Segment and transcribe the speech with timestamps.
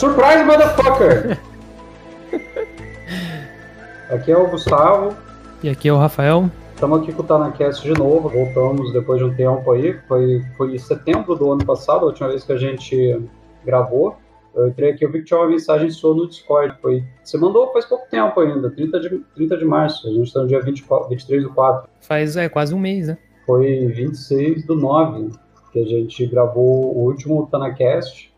[0.00, 1.38] Surprise, motherfucker!
[4.08, 5.14] aqui é o Gustavo.
[5.62, 6.50] E aqui é o Rafael.
[6.74, 9.92] Estamos aqui com o TanaCast de novo, voltamos depois de um tempo aí.
[10.08, 13.22] Foi, foi em setembro do ano passado, a última vez que a gente
[13.62, 14.16] gravou.
[14.54, 16.78] Eu entrei aqui, eu vi que tinha uma mensagem sua no Discord.
[16.80, 20.08] Foi, você mandou faz pouco tempo ainda, 30 de, 30 de março.
[20.08, 21.90] A gente está no dia 24, 23 do 4.
[22.00, 23.18] Faz é, quase um mês, né?
[23.44, 25.28] Foi 26 do 9
[25.70, 28.30] que a gente gravou o último TanaCast.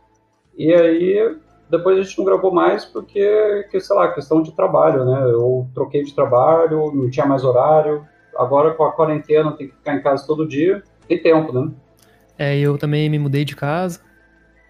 [0.58, 1.36] E aí,
[1.72, 5.22] depois a gente não gravou mais porque, que, sei lá, questão de trabalho, né?
[5.24, 8.06] Eu troquei de trabalho, não tinha mais horário.
[8.36, 10.82] Agora com a quarentena tem que ficar em casa todo dia.
[11.08, 11.72] Tem tempo, né?
[12.38, 14.00] É, eu também me mudei de casa.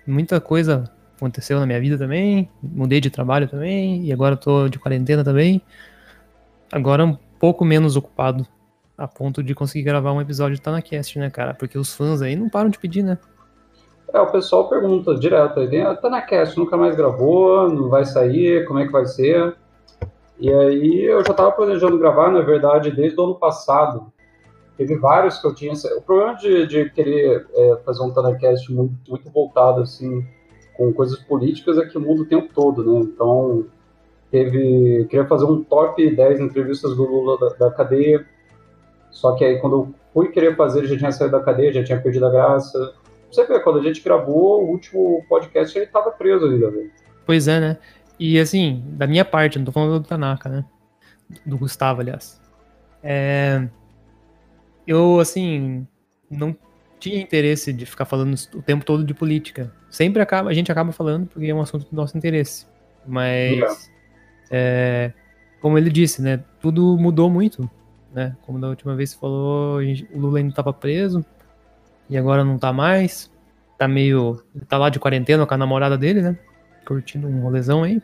[0.06, 2.48] Muita coisa aconteceu na minha vida também.
[2.62, 4.04] Mudei de trabalho também.
[4.04, 5.60] E agora tô de quarentena também.
[6.70, 8.46] Agora um pouco menos ocupado.
[8.96, 11.52] A ponto de conseguir gravar um episódio do TanaCast, né, cara?
[11.52, 13.18] Porque os fãs aí não param de pedir, né?
[14.12, 18.66] É, o pessoal pergunta direto, aí, tá na cast, nunca mais gravou, não vai sair,
[18.66, 19.56] como é que vai ser?
[20.38, 24.12] E aí eu já tava planejando gravar, na verdade, desde o ano passado.
[24.76, 25.72] Teve vários que eu tinha.
[25.96, 30.26] O problema de, de querer é, fazer um Tanacast muito, muito voltado, assim,
[30.76, 33.00] com coisas políticas é que muda o tempo todo, né?
[33.00, 33.64] Então,
[34.30, 35.06] teve.
[35.08, 38.26] Queria fazer um top 10 entrevistas do Lula da, da cadeia.
[39.10, 42.00] Só que aí quando eu fui querer fazer, já tinha saído da cadeia, já tinha
[42.00, 42.94] perdido a graça
[43.34, 46.72] você vê, quando a gente gravou o último podcast, ele tava preso ainda.
[47.24, 47.78] Pois é, né?
[48.18, 50.64] E assim, da minha parte, não tô falando do Tanaka, né?
[51.46, 52.40] Do Gustavo, aliás.
[53.02, 53.66] É...
[54.86, 55.86] Eu, assim,
[56.30, 56.56] não
[56.98, 59.72] tinha interesse de ficar falando o tempo todo de política.
[59.90, 62.66] Sempre acaba, a gente acaba falando porque é um assunto do nosso interesse.
[63.06, 63.90] Mas,
[64.50, 65.12] é,
[65.60, 66.44] como ele disse, né?
[66.60, 67.68] Tudo mudou muito,
[68.12, 68.36] né?
[68.42, 71.24] Como da última vez você falou, o Lula ainda estava preso,
[72.08, 73.31] e agora não tá mais.
[73.82, 74.40] Tá meio.
[74.68, 76.38] Tá lá de quarentena com a namorada dele, né?
[76.86, 78.00] Curtindo um rolezão aí.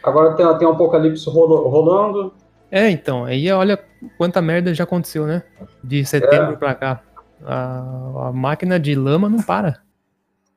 [0.00, 2.32] Agora tem, tem um apocalipse rolando.
[2.70, 3.24] É, então.
[3.24, 3.76] Aí olha
[4.16, 5.42] quanta merda já aconteceu, né?
[5.82, 6.56] De setembro é.
[6.56, 7.02] pra cá.
[7.44, 9.80] A, a máquina de lama não para.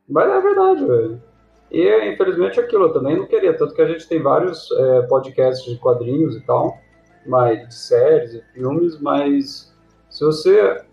[0.07, 1.23] Mas é verdade, velho.
[1.71, 5.65] E infelizmente aquilo eu também não queria, tanto que a gente tem vários é, podcasts
[5.65, 6.77] de quadrinhos e tal,
[7.25, 9.73] mas de séries e filmes, mas
[10.07, 10.83] se você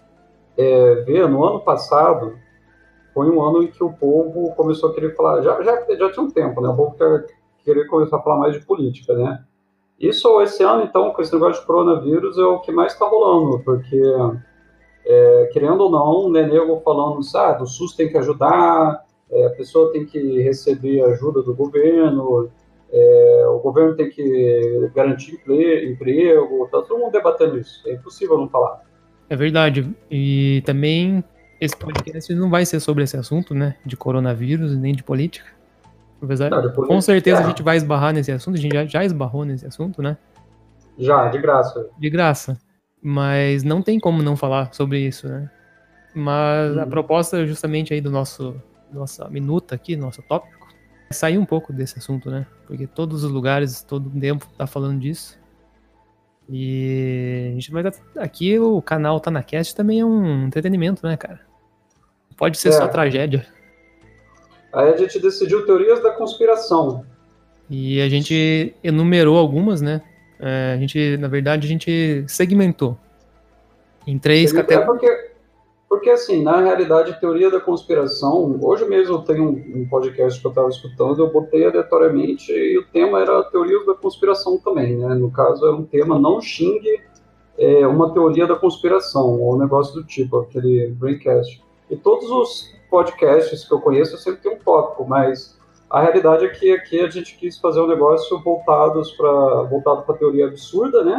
[0.56, 2.38] é, ver, no ano passado,
[3.18, 6.24] foi um ano em que o povo começou a querer falar, já, já, já tinha
[6.24, 6.68] um tempo, né?
[6.68, 7.26] O povo quer,
[7.64, 9.42] querer começar a falar mais de política, né?
[9.98, 13.58] Isso, esse ano, então, com esse negócio de coronavírus, é o que mais está rolando,
[13.64, 14.00] porque,
[15.04, 19.46] é, querendo ou não, o Nenego falando, sabe, ah, o SUS tem que ajudar, é,
[19.46, 22.48] a pessoa tem que receber ajuda do governo,
[22.92, 25.40] é, o governo tem que garantir
[25.90, 28.80] emprego, tá todo mundo debatendo isso, é impossível não falar.
[29.28, 29.92] É verdade.
[30.08, 31.24] E também
[31.60, 33.76] esse podcast não vai ser sobre esse assunto, né?
[33.84, 35.50] De coronavírus nem de política.
[36.20, 37.44] Apesar, não, com certeza é.
[37.44, 40.16] a gente vai esbarrar nesse assunto, a gente já, já esbarrou nesse assunto, né?
[40.98, 41.88] Já, de graça.
[41.96, 42.58] De graça.
[43.00, 45.48] Mas não tem como não falar sobre isso, né?
[46.14, 46.90] Mas a uhum.
[46.90, 48.60] proposta justamente aí do nosso
[48.92, 50.66] nossa minuta aqui, nosso tópico,
[51.10, 52.46] é sair um pouco desse assunto, né?
[52.66, 55.38] Porque todos os lugares, todo o tempo tá falando disso.
[56.48, 57.84] E a gente vai
[58.16, 61.47] aqui o canal Tá na Cast também é um entretenimento, né, cara?
[62.38, 62.72] Pode ser é.
[62.72, 63.44] só tragédia.
[64.72, 67.04] Aí a gente decidiu teorias da conspiração.
[67.68, 70.00] E a gente enumerou algumas, né?
[70.40, 72.96] É, a gente, na verdade, a gente segmentou
[74.06, 74.82] em três categorias.
[74.82, 75.28] É porque
[75.88, 80.46] porque, assim, na realidade, teoria da conspiração, hoje mesmo eu tenho um, um podcast que
[80.46, 85.14] eu estava escutando, eu botei aleatoriamente e o tema era teoria da conspiração também, né?
[85.14, 87.00] No caso, era um tema não xingue
[87.56, 91.60] é, uma teoria da conspiração, ou um negócio do tipo, aquele Braincast.
[91.90, 95.58] E todos os podcasts que eu conheço sempre tem um tópico, mas
[95.90, 100.16] a realidade é que aqui a gente quis fazer um negócio voltados pra, voltado para
[100.16, 101.18] teoria absurda, né?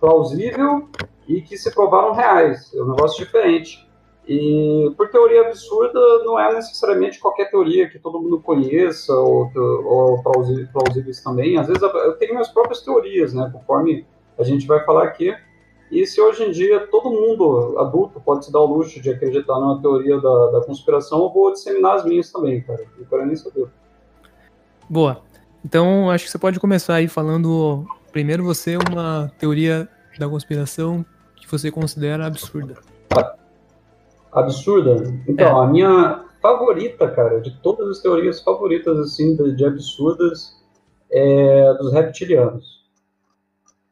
[0.00, 0.88] Plausível
[1.26, 2.72] e que se provaram reais.
[2.74, 3.88] É um negócio diferente.
[4.26, 10.22] E por teoria absurda não é necessariamente qualquer teoria que todo mundo conheça ou, ou
[10.22, 11.58] plausíveis também.
[11.58, 13.50] Às vezes eu tenho minhas próprias teorias, né?
[13.52, 14.06] Conforme
[14.38, 15.34] a gente vai falar aqui.
[15.90, 19.54] E se hoje em dia todo mundo adulto pode se dar o luxo de acreditar
[19.54, 22.84] numa teoria da, da conspiração, eu vou disseminar as minhas também, cara.
[22.98, 23.68] Não quero nem saber.
[24.88, 25.20] Boa.
[25.64, 29.88] Então acho que você pode começar aí falando primeiro você uma teoria
[30.18, 31.04] da conspiração
[31.36, 32.74] que você considera absurda.
[34.32, 34.96] Absurda.
[35.26, 35.64] Então, é.
[35.64, 40.54] a minha favorita, cara, de todas as teorias favoritas, assim, de, de absurdas,
[41.10, 42.77] é dos reptilianos.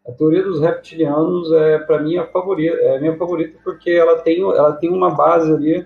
[0.08, 4.18] A teoria dos reptilianos é, para mim, a favorita, é a minha favorita porque ela
[4.18, 5.84] tem, ela tem uma base ali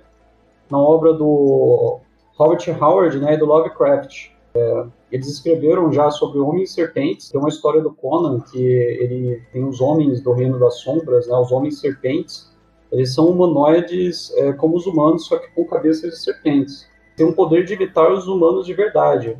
[0.71, 2.01] na obra do
[2.37, 4.31] Robert Howard, né, e do Lovecraft.
[4.55, 7.31] É, eles escreveram já sobre homens serpentes.
[7.31, 11.35] Tem uma história do Conan que ele tem os homens do reino das sombras, né,
[11.37, 12.51] os homens serpentes.
[12.93, 16.87] Eles são humanoides é, como os humanos, só que com cabeças de serpentes.
[17.17, 19.39] Tem um poder de imitar os humanos de verdade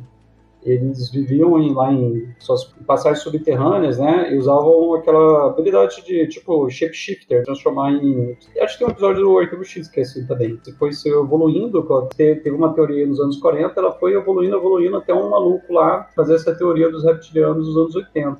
[0.63, 4.31] eles viviam em, lá em suas passagens subterrâneas, né?
[4.33, 8.37] E usavam aquela habilidade de, tipo, shapeshifter, transformar em.
[8.59, 10.59] Acho que tem um episódio do Arquivo X que é assim também.
[10.63, 11.83] Depois foi evoluindo,
[12.15, 16.35] teve uma teoria nos anos 40, ela foi evoluindo, evoluindo até um maluco lá fazer
[16.35, 18.37] essa teoria dos reptilianos dos anos 80.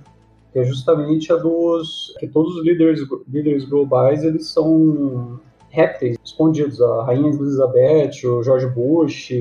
[0.54, 2.14] Que é justamente a dos.
[2.20, 5.40] que todos os líderes, líderes globais eles são
[5.70, 6.82] répteis escondidos.
[6.82, 9.32] A Rainha Elizabeth, o George Bush,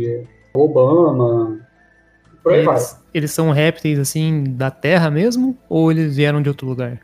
[0.55, 1.61] Obama,
[2.43, 3.03] por aí eles, vai.
[3.13, 5.57] Eles são répteis, assim, da Terra mesmo?
[5.69, 7.01] Ou eles vieram de outro lugar?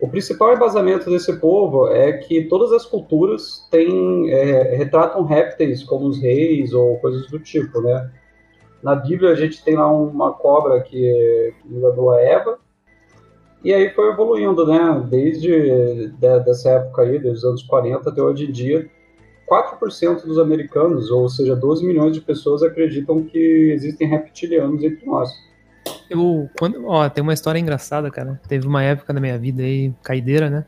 [0.00, 6.06] O principal embasamento desse povo é que todas as culturas têm, é, retratam répteis como
[6.06, 8.10] os reis ou coisas do tipo, né?
[8.82, 12.58] Na Bíblia a gente tem lá uma cobra que enganou a Eva,
[13.62, 15.04] e aí foi evoluindo, né?
[15.06, 18.90] Desde de, dessa época aí, dos anos 40 até hoje em dia,
[19.50, 25.28] 4% dos americanos, ou seja, 12 milhões de pessoas, acreditam que existem reptilianos entre nós.
[26.08, 28.40] Eu, quando, ó, tem uma história engraçada, cara.
[28.46, 30.66] Teve uma época na minha vida aí, caideira, né?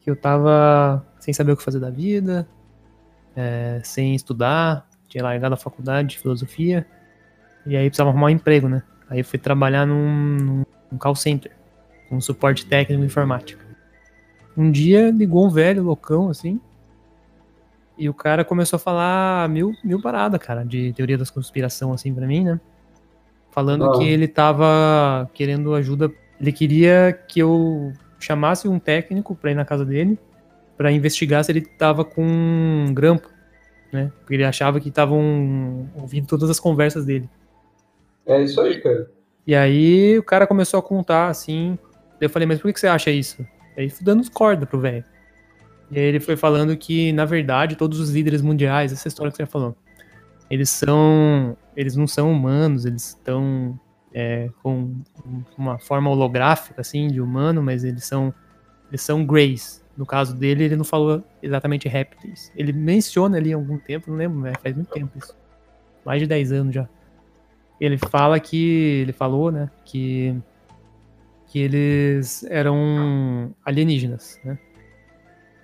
[0.00, 2.46] Que eu tava sem saber o que fazer da vida,
[3.34, 6.86] é, sem estudar, tinha largado a faculdade de filosofia,
[7.66, 8.82] e aí precisava arrumar um emprego, né?
[9.08, 11.50] Aí eu fui trabalhar num, num call center,
[12.08, 13.62] com suporte técnico informático.
[14.56, 16.60] Um dia ligou um velho loucão, assim,
[17.96, 22.12] e o cara começou a falar mil, mil paradas, cara, de teoria da conspiração, assim,
[22.12, 22.60] pra mim, né?
[23.50, 26.10] Falando que ele tava querendo ajuda.
[26.40, 30.18] Ele queria que eu chamasse um técnico pra ir na casa dele
[30.76, 33.28] para investigar se ele tava com um grampo,
[33.92, 34.10] né?
[34.20, 37.30] Porque ele achava que estavam ouvindo todas as conversas dele.
[38.26, 39.08] É isso aí, cara.
[39.46, 41.78] E aí o cara começou a contar, assim.
[42.20, 43.46] Eu falei, mas por que você acha isso?
[43.76, 45.04] Aí fui dando corda pro velho.
[45.90, 49.36] E aí ele foi falando que, na verdade, todos os líderes mundiais, essa história que
[49.36, 49.76] você falou,
[50.50, 51.56] eles são.
[51.76, 53.78] Eles não são humanos, eles estão
[54.12, 54.94] é, com
[55.58, 58.32] uma forma holográfica, assim, de humano, mas eles são.
[58.88, 59.82] Eles são greys.
[59.96, 62.52] No caso dele, ele não falou exatamente répteis.
[62.56, 65.36] Ele menciona ali há algum tempo, não lembro, faz muito tempo isso.
[66.04, 66.88] Mais de 10 anos já.
[67.80, 69.00] Ele fala que.
[69.02, 69.70] Ele falou, né?
[69.84, 70.36] Que.
[71.46, 74.58] Que eles eram alienígenas, né?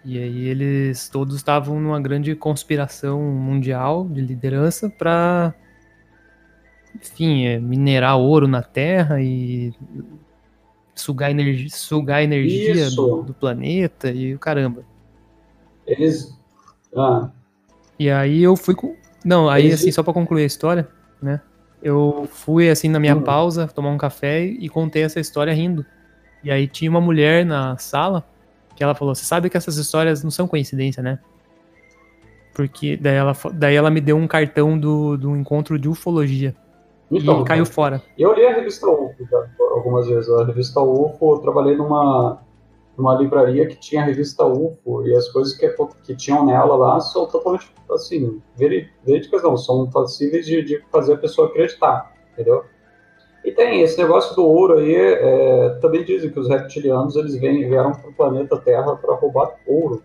[0.05, 5.55] E aí eles todos estavam numa grande conspiração mundial de liderança para,
[6.95, 9.75] enfim, é, minerar ouro na Terra e
[10.95, 14.85] sugar, energia, sugar energia do, do, planeta e o caramba.
[15.87, 16.35] Eles.
[16.97, 17.31] Ah.
[17.99, 18.97] E aí eu fui com.
[19.23, 19.81] Não, aí eles...
[19.81, 20.89] assim, só para concluir a história,
[21.21, 21.43] né?
[21.83, 23.23] Eu fui assim na minha hum.
[23.23, 25.85] pausa tomar um café e contei essa história rindo.
[26.43, 28.25] E aí tinha uma mulher na sala
[28.81, 31.19] que ela falou: Você sabe que essas histórias não são coincidência, né?
[32.55, 36.57] Porque daí ela, daí ela me deu um cartão do, do encontro de ufologia.
[37.11, 38.03] Então, e caiu fora.
[38.17, 39.15] Eu li a revista UFO
[39.73, 40.31] algumas vezes.
[40.31, 42.41] A revista UFO, eu trabalhei numa,
[42.97, 45.69] numa livraria que tinha a revista UFO e as coisas que,
[46.03, 51.19] que tinham nela lá são totalmente, assim, verídicas não, são passíveis de, de fazer a
[51.19, 52.65] pessoa acreditar, entendeu?
[53.45, 57.69] E tem esse negócio do ouro aí, é, também dizem que os reptilianos eles vêm,
[57.69, 60.03] vieram para o planeta Terra para roubar ouro.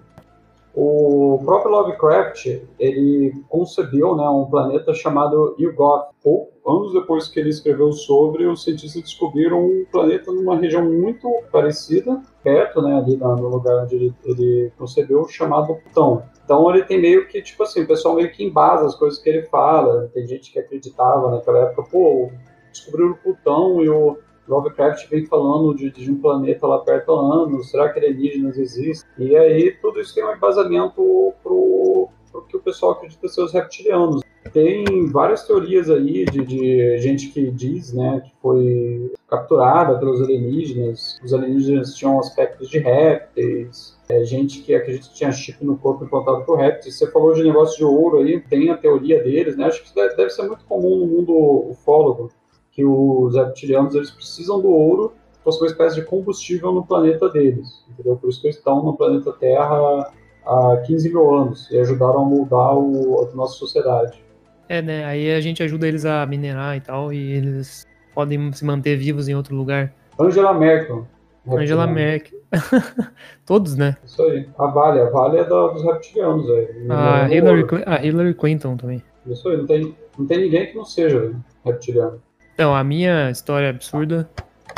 [0.78, 6.10] O próprio Lovecraft, ele concebeu né, um planeta chamado Yugoth.
[6.22, 11.30] Pouco, anos depois que ele escreveu sobre, os cientistas descobriram um planeta numa região muito
[11.50, 16.24] parecida, perto, né, ali no lugar onde ele, ele concebeu, chamado Plutão.
[16.44, 19.30] Então ele tem meio que, tipo assim, o pessoal meio que embasa as coisas que
[19.30, 20.12] ele fala.
[20.14, 22.30] Tem gente que acreditava naquela época, pô,
[22.76, 24.18] descobriram Plutão e o
[24.48, 29.10] Lovecraft vem falando de, de, um planeta lá perto há anos, será que alienígenas existem?
[29.18, 33.54] E aí tudo isso tem um embasamento pro, pro que o pessoal acredita ser os
[33.54, 34.22] reptilianos.
[34.54, 41.20] Tem várias teorias aí de, de gente que diz, né, que foi capturada pelos alienígenas,
[41.24, 46.06] os alienígenas tinham aspectos de répteis, é, gente que acredita que tinha chip no corpo
[46.06, 46.96] implantado por répteis.
[46.96, 49.66] Você falou de negócio de ouro aí, tem a teoria deles, né?
[49.66, 51.34] Acho que deve, deve ser muito comum no mundo
[51.72, 52.30] ufólogo
[52.76, 57.30] que os reptilianos eles precisam do ouro para ser uma espécie de combustível no planeta
[57.30, 58.18] deles, entendeu?
[58.18, 60.12] Por isso que eles estão no planeta Terra
[60.46, 64.22] há 15 mil anos e ajudaram a moldar o, a nossa sociedade.
[64.68, 65.06] É, né?
[65.06, 69.30] Aí a gente ajuda eles a minerar e tal, e eles podem se manter vivos
[69.30, 69.94] em outro lugar.
[70.20, 71.08] Angela Merkel.
[71.48, 72.40] Angela Merkel.
[73.46, 73.96] Todos, né?
[74.04, 74.50] Isso aí.
[74.58, 76.50] A Vale, a Vale é da, dos reptilianos.
[76.50, 76.68] Aí.
[76.90, 79.02] A Hillary, a Hillary Clinton também.
[79.28, 81.34] Isso aí, não tem, não tem ninguém que não seja.
[81.64, 82.20] reptiliano?
[82.56, 84.30] Então, a minha história absurda,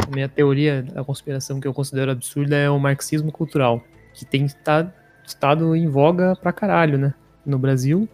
[0.03, 3.83] a minha teoria da conspiração que eu considero absurda é o marxismo cultural,
[4.15, 7.13] que tem estado, em voga pra caralho, né?
[7.45, 8.09] No Brasil,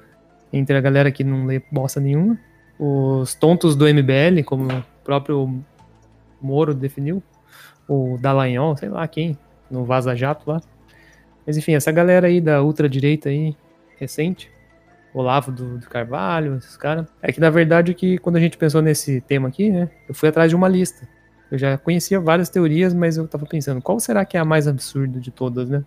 [0.51, 2.37] entre a galera que não lê bosta nenhuma,
[2.77, 5.63] os tontos do MBL, como o próprio
[6.41, 7.23] Moro definiu,
[7.87, 9.37] o Dallagnol, sei lá quem,
[9.71, 10.61] no Vaza Jato lá.
[11.47, 13.55] Mas enfim, essa galera aí da ultradireita aí,
[13.97, 14.51] recente,
[15.13, 17.05] Olavo do, do Carvalho, esses caras.
[17.21, 20.29] É que na verdade que quando a gente pensou nesse tema aqui, né, eu fui
[20.29, 21.07] atrás de uma lista.
[21.51, 24.67] Eu já conhecia várias teorias, mas eu tava pensando, qual será que é a mais
[24.67, 25.85] absurda de todas, né?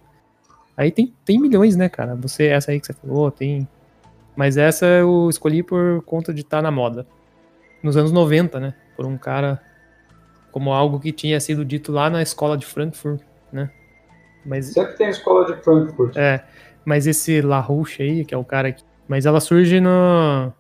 [0.77, 2.15] Aí tem, tem milhões, né, cara?
[2.17, 3.67] Você, essa aí que você falou, tem.
[4.37, 7.07] Mas essa eu escolhi por conta de estar tá na moda.
[7.83, 8.75] Nos anos 90, né?
[8.95, 9.61] Por um cara
[10.53, 13.21] como algo que tinha sido dito lá na escola de Frankfurt,
[13.53, 13.71] né?
[14.45, 16.17] Mas, Sempre tem a escola de Frankfurt.
[16.17, 16.45] É,
[16.85, 20.53] mas esse LaRouche aí, que é o cara que mas ela surge no...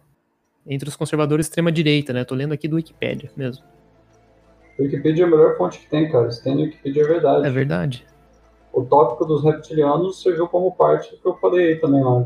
[0.66, 2.24] entre os conservadores extrema-direita, né?
[2.24, 3.64] Tô lendo aqui do Wikipedia mesmo.
[4.78, 6.30] Wikipedia é a melhor fonte que tem, cara.
[6.30, 7.46] Se tem no Wikipedia é verdade.
[7.46, 8.06] É verdade.
[8.72, 12.22] O tópico dos reptilianos serviu como parte do que eu falei aí também lá.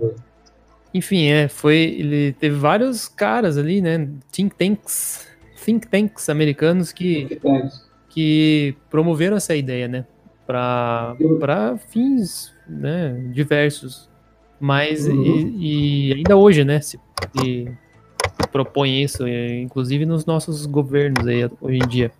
[0.93, 1.77] Enfim, é, foi.
[1.77, 4.09] Ele teve vários caras ali, né?
[4.33, 5.29] Think tanks.
[5.65, 7.27] Think tanks americanos que.
[7.27, 7.89] Think tanks.
[8.09, 10.05] Que promoveram essa ideia, né?
[10.45, 11.15] Para
[11.89, 14.10] fins né, diversos.
[14.61, 15.23] Mas, uhum.
[15.23, 17.00] e, e, ainda hoje, né, se,
[17.35, 17.73] se,
[18.52, 22.12] propõe isso, inclusive nos nossos governos aí, hoje em dia.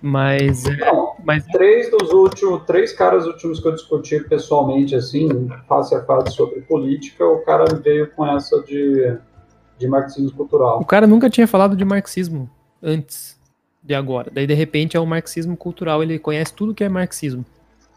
[0.00, 1.44] Mas, é, Não, mas...
[1.46, 5.28] Três dos últimos, três caras últimos que eu discuti pessoalmente, assim,
[5.68, 9.16] face a face sobre política, o cara veio com essa de,
[9.78, 10.80] de marxismo cultural.
[10.80, 12.48] O cara nunca tinha falado de marxismo
[12.82, 13.38] antes
[13.82, 14.30] de agora.
[14.32, 17.44] Daí, de repente, é o marxismo cultural, ele conhece tudo que é marxismo.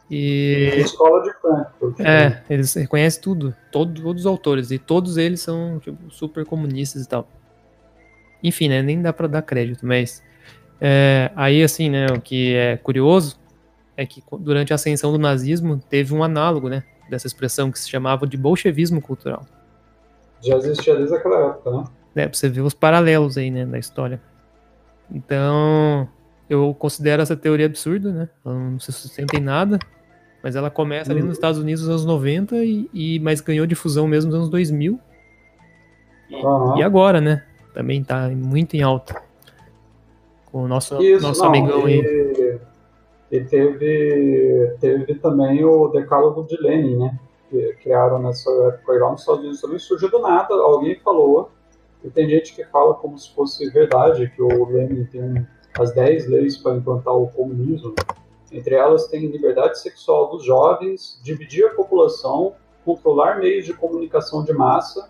[0.09, 0.71] E...
[0.77, 1.99] Escola de Frankfurt.
[1.99, 7.03] É, eles reconhecem tudo, todo, todos os autores, e todos eles são tipo, super comunistas
[7.03, 7.27] e tal.
[8.41, 10.23] Enfim, né, nem dá pra dar crédito, mas
[10.79, 13.37] é, aí assim, né, o que é curioso
[13.97, 17.89] é que durante a ascensão do nazismo teve um análogo, né, dessa expressão que se
[17.89, 19.45] chamava de bolchevismo cultural.
[20.41, 21.83] Já existia desde aquela época, né?
[22.15, 24.21] É, pra você ver os paralelos aí, né, da história.
[25.11, 26.07] Então,
[26.49, 28.29] eu considero essa teoria absurda, né?
[28.45, 29.79] Ela não se sustenta em nada.
[30.47, 34.07] Mas ela começa ali nos Estados Unidos nos anos 90, e, e, mas ganhou difusão
[34.07, 34.97] mesmo nos anos 2000.
[36.29, 36.77] E, uhum.
[36.77, 37.43] e agora, né?
[37.73, 39.21] Também tá muito em alta.
[40.45, 42.59] Com o nosso, Isso, nosso não, amigão e, aí.
[43.29, 47.19] E teve, teve também o Decálogo de Lenin, né?
[47.49, 49.79] Que criaram nessa época lá nos Estados Unidos também.
[49.79, 51.51] Surgiu do nada, alguém falou.
[52.05, 55.45] E tem gente que fala como se fosse verdade, que o Lenin tem
[55.77, 57.93] as 10 leis para implantar o comunismo.
[58.51, 64.53] Entre elas tem liberdade sexual dos jovens, dividir a população, controlar meios de comunicação de
[64.53, 65.09] massa,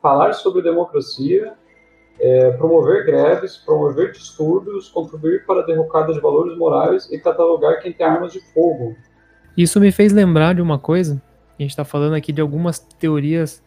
[0.00, 1.54] falar sobre democracia,
[2.20, 7.92] é, promover greves, promover distúrbios, contribuir para a derrocada de valores morais e catalogar quem
[7.92, 8.94] tem armas de fogo.
[9.56, 11.20] Isso me fez lembrar de uma coisa.
[11.58, 13.62] A gente está falando aqui de algumas teorias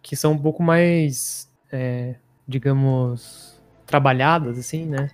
[0.00, 2.14] que são um pouco mais, é,
[2.48, 5.10] digamos, trabalhadas, assim, né?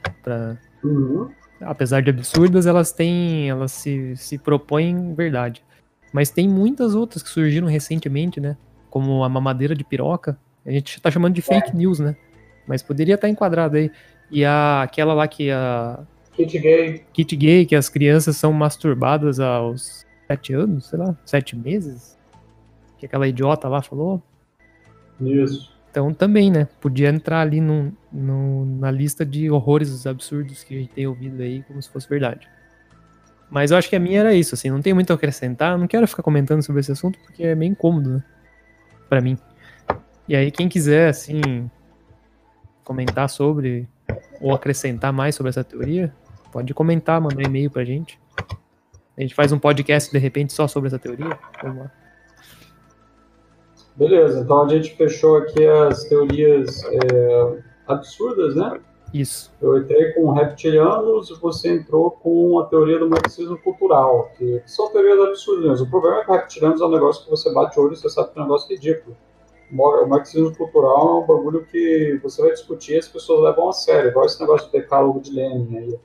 [0.84, 1.28] Uhum
[1.60, 5.62] apesar de absurdas, elas têm, elas se, se propõem verdade.
[6.12, 8.56] Mas tem muitas outras que surgiram recentemente, né?
[8.90, 10.38] Como a mamadeira de piroca.
[10.64, 11.74] A gente tá chamando de fake é.
[11.74, 12.16] news, né?
[12.66, 13.90] Mas poderia estar tá enquadrado aí.
[14.30, 16.00] E a, aquela lá que a.
[16.32, 17.04] Kit gay.
[17.12, 22.18] Kit gay, que as crianças são masturbadas aos sete anos, sei lá, sete meses.
[22.98, 24.22] Que aquela idiota lá falou.
[25.20, 25.75] Isso.
[25.96, 26.68] Então também, né?
[26.78, 27.58] Podia entrar ali
[28.12, 32.46] na lista de horrores absurdos que a gente tem ouvido aí, como se fosse verdade.
[33.48, 35.86] Mas eu acho que a minha era isso, assim, não tem muito a acrescentar, não
[35.86, 38.24] quero ficar comentando sobre esse assunto porque é meio incômodo, né?
[39.08, 39.38] Pra mim.
[40.28, 41.40] E aí, quem quiser, assim,
[42.84, 43.88] comentar sobre
[44.38, 46.12] ou acrescentar mais sobre essa teoria,
[46.52, 48.20] pode comentar, mandar um e-mail pra gente.
[49.16, 51.38] A gente faz um podcast de repente só sobre essa teoria.
[51.62, 51.90] Vamos lá.
[53.96, 58.78] Beleza, então a gente fechou aqui as teorias é, absurdas, né?
[59.14, 59.50] Isso.
[59.62, 64.92] Eu entrei com reptilianos e você entrou com a teoria do marxismo cultural, que são
[64.92, 65.80] teorias absurdas.
[65.80, 68.10] O problema é que reptilianos é um negócio que você bate o olho e você
[68.10, 69.16] sabe que é um negócio ridículo.
[69.72, 73.72] O marxismo cultural é um bagulho que você vai discutir e as pessoas levam a
[73.72, 75.98] sério, igual esse negócio do decálogo de Lenin aí.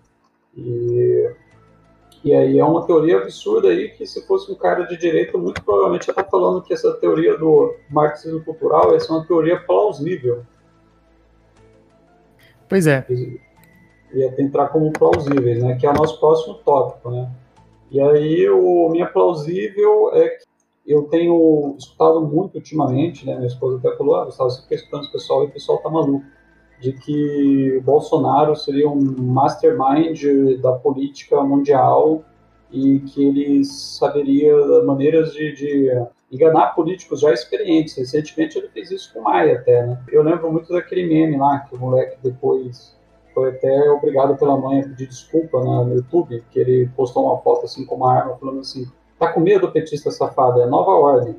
[0.56, 1.32] E
[2.24, 5.64] e aí é uma teoria absurda aí que se fosse um cara de direita, muito
[5.64, 10.44] provavelmente ia estar falando que essa teoria do marxismo cultural é uma teoria plausível.
[12.70, 13.06] Pois é.
[14.14, 15.76] Ia entrar como plausíveis, né?
[15.76, 17.32] Que é o nosso próximo tópico, né?
[17.90, 20.46] E aí o minha plausível é que
[20.86, 23.36] eu tenho escutado muito ultimamente, né?
[23.36, 25.90] Minha esposa até falou, ah, Gustavo, você fica escutando esse pessoal e o pessoal tá
[25.90, 26.26] maluco.
[26.82, 32.24] De que Bolsonaro seria um mastermind da política mundial
[32.72, 37.96] e que ele saberia maneiras de, de enganar políticos já experientes.
[37.96, 40.02] Recentemente ele fez isso com Maia até, né?
[40.10, 42.96] Eu lembro muito daquele meme lá, que o moleque depois
[43.34, 47.38] foi até obrigado pela mãe a pedir desculpa né, no YouTube, que ele postou uma
[47.38, 48.86] foto assim com uma arma falando assim,
[49.20, 51.38] tá com medo, petista safado, é nova ordem.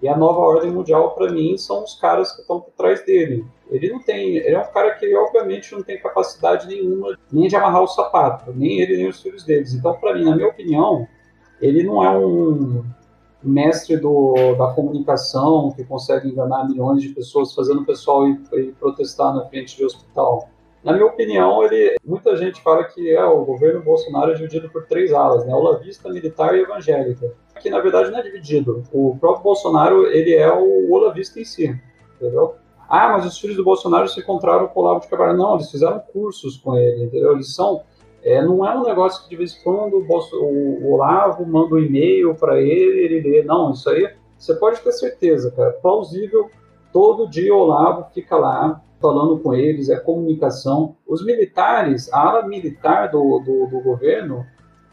[0.00, 3.44] E a nova ordem mundial, para mim, são os caras que estão por trás dele.
[3.70, 4.36] Ele não tem.
[4.36, 8.52] Ele é um cara que, obviamente, não tem capacidade nenhuma nem de amarrar o sapato,
[8.54, 9.74] nem ele, nem os filhos deles.
[9.74, 11.06] Então, para mim, na minha opinião,
[11.60, 12.84] ele não é um
[13.42, 18.74] mestre do, da comunicação que consegue enganar milhões de pessoas, fazendo o pessoal ir, ir
[18.78, 20.48] protestar na frente de hospital.
[20.82, 24.86] Na minha opinião, ele, muita gente fala que é, o governo Bolsonaro é dividido por
[24.86, 25.52] três alas, né?
[25.52, 27.32] Olavista, militar e evangélica.
[27.60, 28.82] Que na verdade não é dividido.
[28.92, 31.78] O próprio Bolsonaro, ele é o olavista em si,
[32.16, 32.54] entendeu?
[32.88, 35.36] Ah, mas os filhos do Bolsonaro se encontraram com o Olavo de Carvalho.
[35.36, 37.32] Não, eles fizeram cursos com ele, entendeu?
[37.32, 37.82] Eles são
[38.22, 41.78] é, não é um negócio que de vez em quando o, o Olavo manda um
[41.78, 43.42] e-mail para ele, ele lê.
[43.42, 45.72] Não, isso aí você pode ter certeza, cara.
[45.72, 46.50] Plausível,
[46.92, 50.96] todo dia o Olavo fica lá falando com eles, é comunicação.
[51.06, 54.44] Os militares, a ala militar do, do, do governo,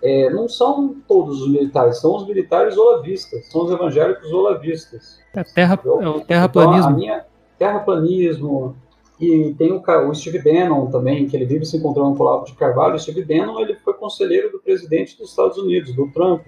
[0.06, 5.20] é, não são todos os militares, são os militares olavistas, são os evangélicos olavistas.
[5.34, 6.78] É, terra, é o terraplanismo.
[6.78, 7.26] Então, a minha,
[7.58, 8.76] terraplanismo,
[9.20, 12.46] e tem o, o, Steve Bannon também, que ele vive se encontrando com o Olavo
[12.46, 12.94] de Carvalho.
[12.94, 16.48] O Steve Bannon ele foi conselheiro do presidente dos Estados Unidos, do Trump.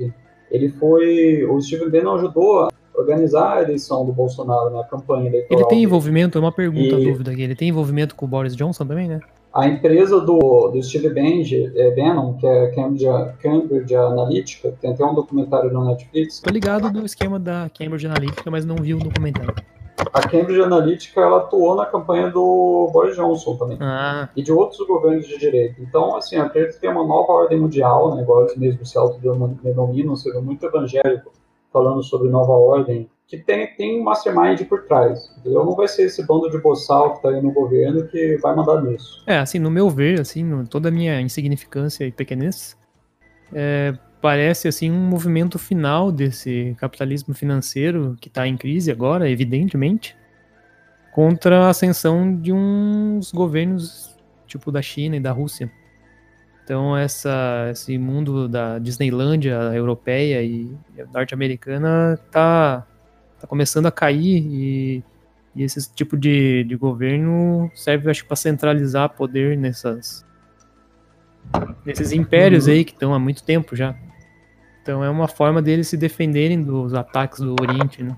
[0.51, 1.43] Ele foi.
[1.45, 5.59] O Steve Bannon ajudou a organizar a eleição do Bolsonaro na campanha eleitoral.
[5.59, 7.05] Ele tem envolvimento, é uma pergunta, e...
[7.05, 7.41] dúvida aqui.
[7.41, 9.19] Ele tem envolvimento com o Boris Johnson também, né?
[9.57, 11.43] A empresa do, do Steve Bannon,
[11.75, 13.07] é, Bannon, que é Cambridge,
[13.41, 16.39] Cambridge Analytica, tem até um documentário no Netflix.
[16.41, 19.55] Tô ligado do esquema da Cambridge Analytica, mas não vi o documentário
[20.13, 24.29] a Cambridge Analytica ela atuou na campanha do Boris Johnson também ah.
[24.35, 25.81] e de outros governos de direita.
[25.81, 30.15] Então, assim, acredito que tem uma nova ordem mundial, né, igual eles mesmos se autodenominam,
[30.15, 31.31] seja muito evangélico,
[31.73, 35.65] falando sobre nova ordem, que tem, tem um mastermind por trás, entendeu?
[35.65, 38.81] Não vai ser esse bando de boçal que está aí no governo que vai mandar
[38.81, 39.21] nisso.
[39.27, 42.77] É, assim, no meu ver, assim, toda a minha insignificância e pequenez,
[43.53, 50.15] é, parece assim um movimento final desse capitalismo financeiro que está em crise agora, evidentemente,
[51.13, 55.69] contra a ascensão de uns governos tipo da China e da Rússia.
[56.63, 60.73] Então essa, esse mundo da Disneylândia europeia e
[61.13, 62.85] norte-americana está
[63.39, 65.03] tá começando a cair e,
[65.55, 70.25] e esse tipo de, de governo serve, acho, para centralizar poder nessas
[71.85, 72.73] nesses impérios uhum.
[72.73, 73.95] aí que estão há muito tempo já.
[74.81, 78.17] Então é uma forma deles se defenderem dos ataques do Oriente, né?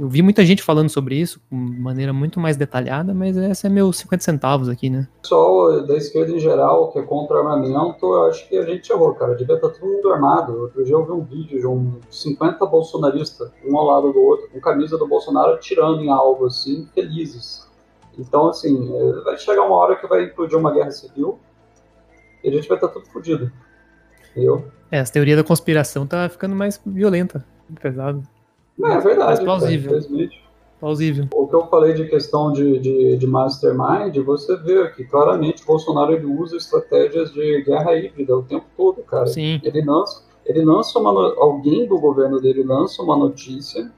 [0.00, 3.68] Eu vi muita gente falando sobre isso de maneira muito mais detalhada, mas esse é
[3.68, 5.06] meus 50 centavos aqui, né?
[5.20, 9.12] Pessoal da esquerda em geral, que é contra armamento, eu acho que a gente errou,
[9.12, 9.34] cara.
[9.34, 10.58] Devia estar todo mundo armado.
[10.58, 14.48] Outro dia eu vi um vídeo de um 50 bolsonaristas, um ao lado do outro,
[14.48, 17.68] com camisa do Bolsonaro, tirando em algo assim, felizes.
[18.18, 21.38] Então, assim, é, vai chegar uma hora que vai implodir uma guerra civil
[22.42, 23.52] e a gente vai estar tudo fodido.
[24.30, 24.64] Entendeu?
[24.90, 27.44] É, essa teoria da conspiração tá ficando mais violenta,
[27.82, 28.22] pesado.
[28.80, 29.26] Não, é verdade.
[29.26, 29.92] Mais plausível.
[29.92, 30.30] Cara,
[30.80, 31.28] plausível.
[31.34, 35.66] O que eu falei de questão de, de, de mastermind, você vê que claramente o
[35.66, 39.26] Bolsonaro ele usa estratégias de guerra híbrida o tempo todo, cara.
[39.26, 39.60] Sim.
[39.62, 43.92] Ele lança, ele lança uma, alguém do governo dele lança uma notícia,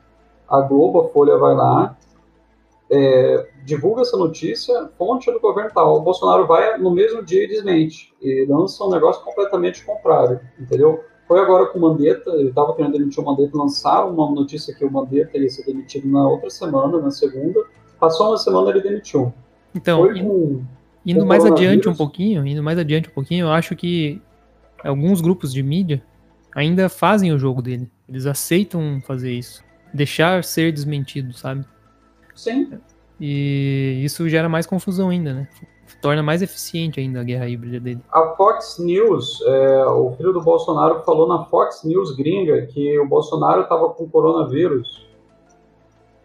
[0.48, 1.96] a Globo, a Folha vai lá,
[2.90, 5.96] é, divulga essa notícia, fonte do governo tal.
[5.96, 8.12] O Bolsonaro vai no mesmo dia e desmente.
[8.20, 11.02] E lança um negócio completamente contrário, entendeu?
[11.32, 14.84] Foi agora com o Mandetta, ele estava querendo demitir o Mandetta, lançaram uma notícia que
[14.84, 17.58] o Mandetta ia ser demitido na outra semana, na segunda.
[17.98, 19.32] Passou uma semana ele demitiu.
[19.74, 20.04] Então,
[21.06, 24.20] indo mais adiante um pouquinho, indo mais adiante um pouquinho, eu acho que
[24.84, 26.02] alguns grupos de mídia
[26.54, 27.90] ainda fazem o jogo dele.
[28.06, 29.64] Eles aceitam fazer isso.
[29.90, 31.64] Deixar ser desmentido, sabe?
[32.34, 32.72] Sim.
[33.18, 35.48] E isso gera mais confusão ainda, né?
[36.00, 38.00] Torna mais eficiente ainda a guerra híbrida dele.
[38.10, 43.06] A Fox News, é, o filho do Bolsonaro falou na Fox News gringa que o
[43.06, 45.06] Bolsonaro estava com coronavírus.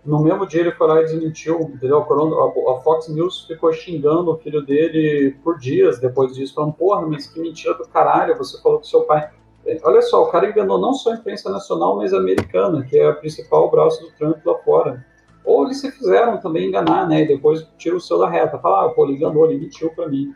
[0.06, 1.99] No mesmo dia ele foi lá e desmentiu, entendeu?
[1.99, 7.27] A Fox News ficou xingando o filho dele por dias depois disso, falando, porra, mas
[7.27, 9.30] que mentira do caralho, você falou que seu pai...
[9.65, 12.97] É, olha só, o cara enganou não só a imprensa nacional, mas a americana, que
[12.97, 15.06] é a principal braço do Trump lá fora.
[15.47, 17.21] Ou eles se fizeram também enganar, né?
[17.23, 18.60] E depois tira o seu da reta.
[18.60, 20.36] Fala, ah, pô, ele enganou, ele mentiu para mim.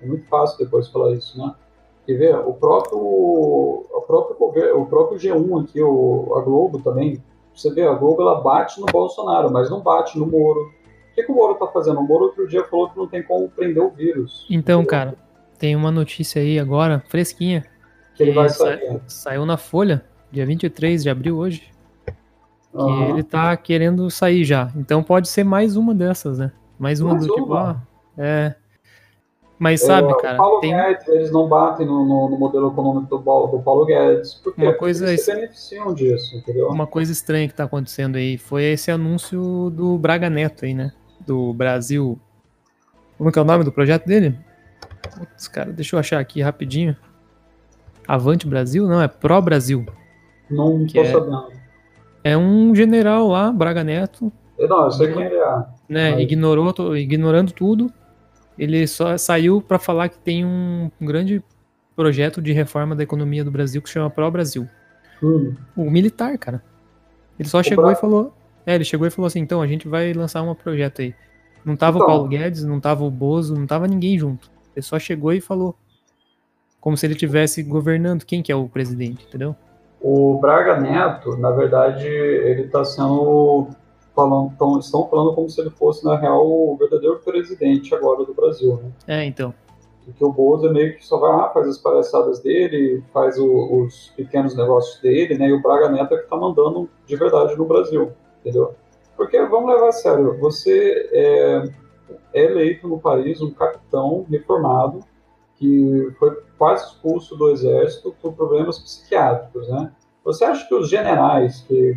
[0.00, 1.52] É muito fácil depois falar isso, né?
[2.06, 2.36] Quer ver?
[2.36, 7.20] O próprio, o próprio, o próprio G1 aqui, o, a Globo também,
[7.52, 10.70] você vê, a Globo ela bate no Bolsonaro, mas não bate no Moro,
[11.16, 11.98] que, que o Moro tá fazendo?
[11.98, 14.46] O Moro outro dia falou que não tem como prender o vírus.
[14.50, 15.14] Então, cara,
[15.58, 17.64] tem uma notícia aí agora, fresquinha.
[18.14, 19.00] Que ele vai sa- sair.
[19.08, 21.64] Saiu na Folha, dia 23 de abril hoje.
[22.72, 23.08] Que Aham.
[23.10, 24.70] ele tá querendo sair já.
[24.76, 26.52] Então pode ser mais uma dessas, né?
[26.78, 27.70] Mais uma Mais do tipo, uma?
[28.18, 28.54] ah, é.
[29.58, 32.68] Mas sabe, É, o cara, Paulo tem Guedes, eles não batem no, no- no modelo
[32.70, 36.68] econômico do, Paulo- do Paulo Guedes, porque Uma coisa eles é se beneficiam disso, entendeu?
[36.68, 38.36] uma coisa estranha que tá acontecendo aí.
[38.36, 40.92] Foi esse anúncio do Braga Neto aí, né?
[41.26, 42.20] Do Brasil.
[43.16, 44.38] Como que é o nome do projeto dele?
[45.16, 46.94] Putz, cara, deixa eu achar aqui rapidinho.
[48.06, 48.86] Avante Brasil?
[48.86, 49.86] Não, é Pro Brasil.
[50.50, 51.55] Não tô é- sabendo.
[52.28, 55.56] É um general lá, Braga Neto, Eu- Não, eu sei quem ele é.
[55.88, 56.10] né?
[56.12, 57.92] Mas- Ignorou, to- ignorando tudo.
[58.58, 61.42] Ele só saiu para falar que tem um grande
[61.94, 64.66] projeto de reforma da economia do Brasil que chama Pro Brasil.
[65.22, 66.62] Hum, O militar, cara.
[67.38, 68.34] Ele só chegou Bra- e falou.
[68.64, 71.14] É, ele chegou e falou assim: então, a gente vai lançar um projeto aí.
[71.64, 72.06] Não tava Então.
[72.08, 74.50] o Paulo Guedes, não tava o Bozo, não tava ninguém junto.
[74.74, 75.76] Ele só chegou e falou.
[76.80, 78.24] Como se ele estivesse governando.
[78.24, 79.54] Quem que é o presidente, entendeu?
[80.00, 83.68] O Braga Neto, na verdade, ele está sendo.
[84.14, 88.32] Falando, tão- estão falando como se ele fosse, na real, o verdadeiro presidente agora do
[88.32, 88.90] Brasil, né?
[89.06, 89.52] É, então.
[90.06, 93.82] Porque o Bozo é meio que só vai lá, faz as palhaçadas dele, faz o-
[93.82, 95.48] os pequenos negócios dele, né?
[95.48, 98.74] E o Braga Neto é que tá mandando de verdade no Brasil, entendeu?
[99.18, 101.64] Porque, vamos levar a sério, você é,
[102.32, 105.00] é eleito no país um capitão reformado
[105.58, 109.92] que foi quase expulso do exército por problemas psiquiátricos, né?
[110.24, 111.94] Você acha que os generais que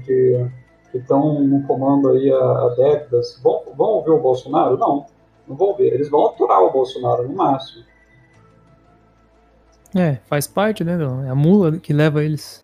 [0.92, 4.78] que estão no comando aí há, há décadas vão, vão ouvir o Bolsonaro?
[4.78, 5.06] Não,
[5.48, 5.94] não vão ouvir.
[5.94, 7.84] Eles vão aturar o Bolsonaro no máximo.
[9.96, 10.98] É, faz parte, né?
[11.26, 12.64] É a mula que leva eles.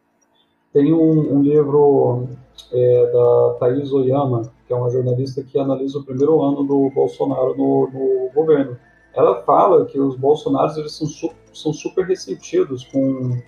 [0.74, 2.28] Tem um, um livro
[2.72, 7.56] é, da Thaís Oyama, que é uma jornalista que analisa o primeiro ano do Bolsonaro
[7.56, 8.78] no, no governo.
[9.16, 13.42] Ela fala que os bolsonaros eles são, su são super ressentidos com,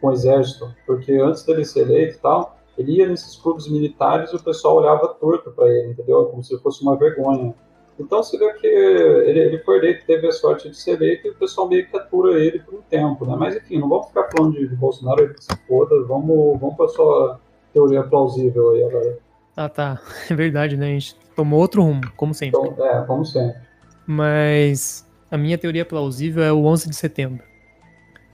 [0.00, 4.30] com o exército, porque antes dele ser eleito e tal, ele ia nesses clubes militares
[4.30, 6.26] e o pessoal olhava torto para ele, entendeu?
[6.26, 7.54] Como se fosse uma vergonha.
[7.98, 11.30] Então você vê que ele, ele foi eleito, teve a sorte de ser eleito e
[11.30, 13.34] o pessoal meio que atura ele por um tempo, né?
[13.36, 16.88] Mas enfim, não vamos ficar falando de, de Bolsonaro, ele se foda, vamos, vamos para
[16.88, 17.40] sua
[17.72, 19.18] teoria plausível aí agora.
[19.56, 20.00] Ah, tá.
[20.30, 20.86] É verdade, né?
[20.86, 22.60] A gente tomou outro rumo, como sempre.
[22.60, 23.67] Então, é, vamos sempre.
[24.10, 27.44] Mas a minha teoria plausível é o 11 de setembro,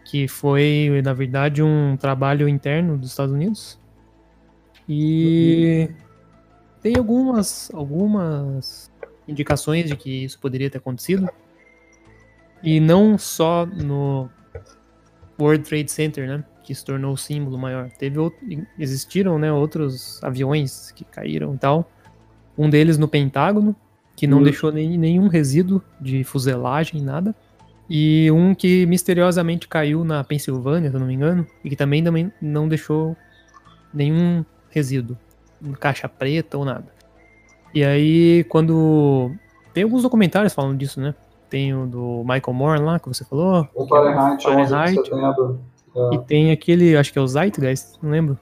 [0.04, 3.76] que foi, na verdade, um trabalho interno dos Estados Unidos.
[4.88, 5.90] E
[6.80, 8.88] tem algumas, algumas
[9.26, 11.28] indicações de que isso poderia ter acontecido.
[12.62, 14.30] E não só no
[15.40, 16.44] World Trade Center, né?
[16.62, 17.90] Que se tornou o símbolo maior.
[17.98, 18.36] Teve out-
[18.78, 21.90] existiram, né, outros aviões que caíram e tal.
[22.56, 23.74] Um deles no Pentágono,
[24.16, 24.42] que não Hum.
[24.42, 27.34] deixou nem, nenhum resíduo de fuselagem, nada.
[27.88, 32.02] E um que misteriosamente caiu na Pensilvânia, se eu não me engano, e que também,
[32.02, 33.14] também não deixou
[33.92, 35.16] nenhum resíduo,
[35.78, 36.86] caixa preta ou nada.
[37.74, 39.32] E aí, quando.
[39.72, 41.14] Tem alguns documentários falando disso, né?
[41.50, 43.62] Tem o do Michael Moore lá, que você falou.
[43.62, 44.94] O que é o Fahrenheit, 11 de Fahrenheit.
[45.04, 45.60] setembro.
[45.96, 46.14] é.
[46.14, 48.38] E tem aquele, acho que é o Zeitgeist, não lembro.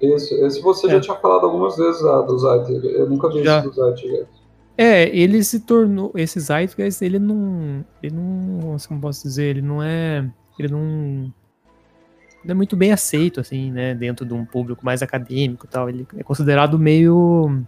[0.00, 0.90] Esse, esse você É.
[0.90, 2.84] já tinha falado algumas vezes ah, do Zeitgeist.
[2.96, 3.58] Eu nunca vi Já.
[3.60, 4.28] esse do Zeitgeist.
[4.78, 6.12] É, ele se tornou.
[6.14, 7.84] Esse Zeitgeist, ele não.
[8.00, 8.76] Ele não.
[8.86, 9.56] Como posso dizer?
[9.56, 10.24] Ele não é.
[10.56, 11.34] Ele não.
[12.44, 13.92] Não é muito bem aceito, assim, né?
[13.92, 15.88] Dentro de um público mais acadêmico e tal.
[15.88, 17.60] Ele é considerado meio.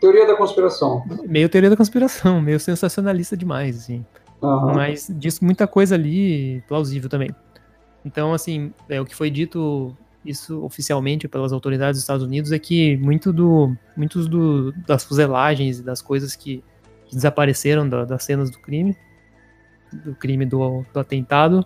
[0.00, 1.02] Teoria da conspiração.
[1.26, 4.06] meio teoria da conspiração, meio sensacionalista demais, assim.
[4.40, 4.74] Aham.
[4.74, 7.34] Mas diz muita coisa ali plausível também.
[8.04, 9.96] Então, assim, é, o que foi dito
[10.28, 15.78] isso oficialmente pelas autoridades dos Estados Unidos é que muito do, muitos do, das fuselagens
[15.78, 16.62] e das coisas que,
[17.06, 18.96] que desapareceram da- das cenas do crime,
[20.04, 21.64] do crime do, do atentado,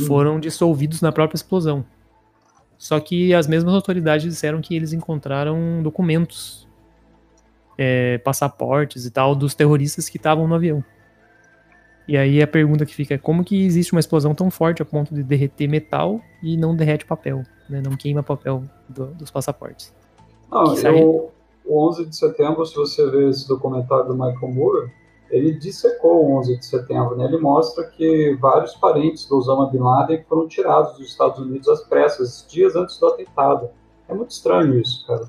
[0.00, 0.06] Hum.
[0.06, 1.84] foram dissolvidos na própria explosão.
[2.78, 6.66] Só que as mesmas autoridades disseram que eles encontraram documentos,
[7.76, 10.82] é, passaportes e tal, dos terroristas que estavam no avião.
[12.08, 14.84] E aí a pergunta que fica é como que existe uma explosão tão forte a
[14.84, 17.82] ponto de derreter metal e não derrete papel, né?
[17.84, 19.92] Não queima papel do- dos passaportes.
[20.50, 21.30] Não, que eu,
[21.64, 24.90] o 11 de setembro, se você ver esse documentário do Michael Moore,
[25.30, 27.24] ele dissecou o 11 de setembro, né?
[27.24, 31.82] Ele mostra que vários parentes do Osama Bin Laden foram tirados dos Estados Unidos às
[31.84, 33.70] pressas, dias antes do atentado.
[34.08, 35.24] É muito estranho isso, cara.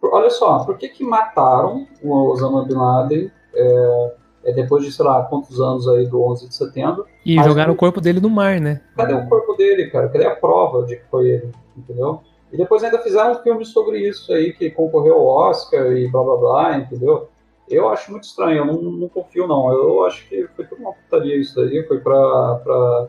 [0.00, 4.14] Por- olha só, por que que mataram o Osama Bin Laden é,
[4.46, 7.06] é, depois de, sei lá, quantos anos aí do 11 de setembro?
[7.24, 8.80] E jogaram o corpo dele no mar, né?
[8.96, 10.08] Cadê o corpo dele, cara?
[10.08, 11.52] Cadê a prova de que foi ele?
[11.76, 12.20] Entendeu?
[12.52, 16.22] E depois ainda fizeram um filme sobre isso aí, que concorreu ao Oscar e blá
[16.22, 17.28] blá blá, entendeu?
[17.68, 19.72] Eu acho muito estranho, eu não, não confio não.
[19.72, 23.08] Eu acho que foi tudo uma putaria isso daí, foi pra, pra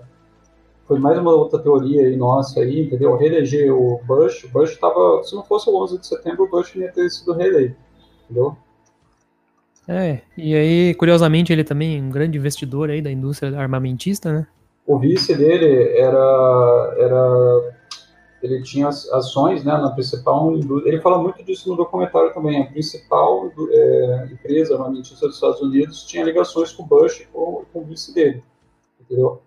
[0.88, 3.16] foi mais uma outra teoria aí nossa aí, entendeu?
[3.18, 6.76] Reeleger o Bush, o Bush estava, se não fosse o 11 de setembro, o Bush
[6.76, 7.76] ia ter sido reeleito,
[8.24, 8.56] entendeu?
[9.88, 14.48] É, e aí, curiosamente, ele também é um grande investidor aí da indústria armamentista, né?
[14.86, 17.76] O vice dele era, era
[18.46, 23.52] ele tinha ações né, na principal ele fala muito disso no documentário também a principal
[23.72, 28.44] é, empresa armamentista dos Estados Unidos tinha ligações com Bush e com, o vice dele
[29.02, 29.42] entendeu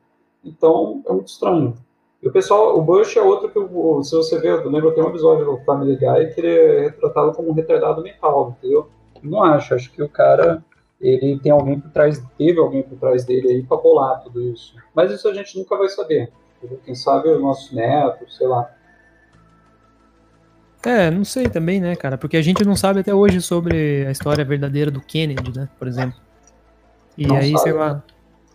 [0.45, 1.75] então, é muito estranho.
[2.23, 5.09] E o pessoal, o Bush é outro que, se você ver, eu lembro, tem um
[5.09, 8.89] episódio do Family Guy que ele é retratado como um retardado mental, entendeu?
[9.23, 10.65] não acho, acho que o cara,
[11.01, 14.75] ele tem alguém por trás, teve alguém por trás dele aí pra bolar tudo isso.
[14.95, 16.33] Mas isso a gente nunca vai saber.
[16.85, 18.69] Quem sabe os nossos netos, sei lá.
[20.85, 22.17] É, não sei também, né, cara?
[22.17, 25.89] Porque a gente não sabe até hoje sobre a história verdadeira do Kennedy, né, por
[25.89, 26.19] exemplo.
[27.17, 28.03] E não aí, sabe, sei lá, né?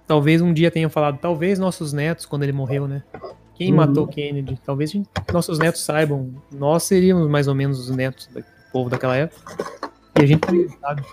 [0.08, 3.04] talvez um dia tenham falado, talvez nossos netos, quando ele morreu, né?
[3.56, 3.78] Quem uhum.
[3.78, 4.60] matou Kennedy?
[4.66, 6.30] Talvez gente, nossos netos saibam.
[6.52, 9.56] Nós seríamos mais ou menos os netos do povo daquela época.
[10.20, 11.04] E a gente sabe.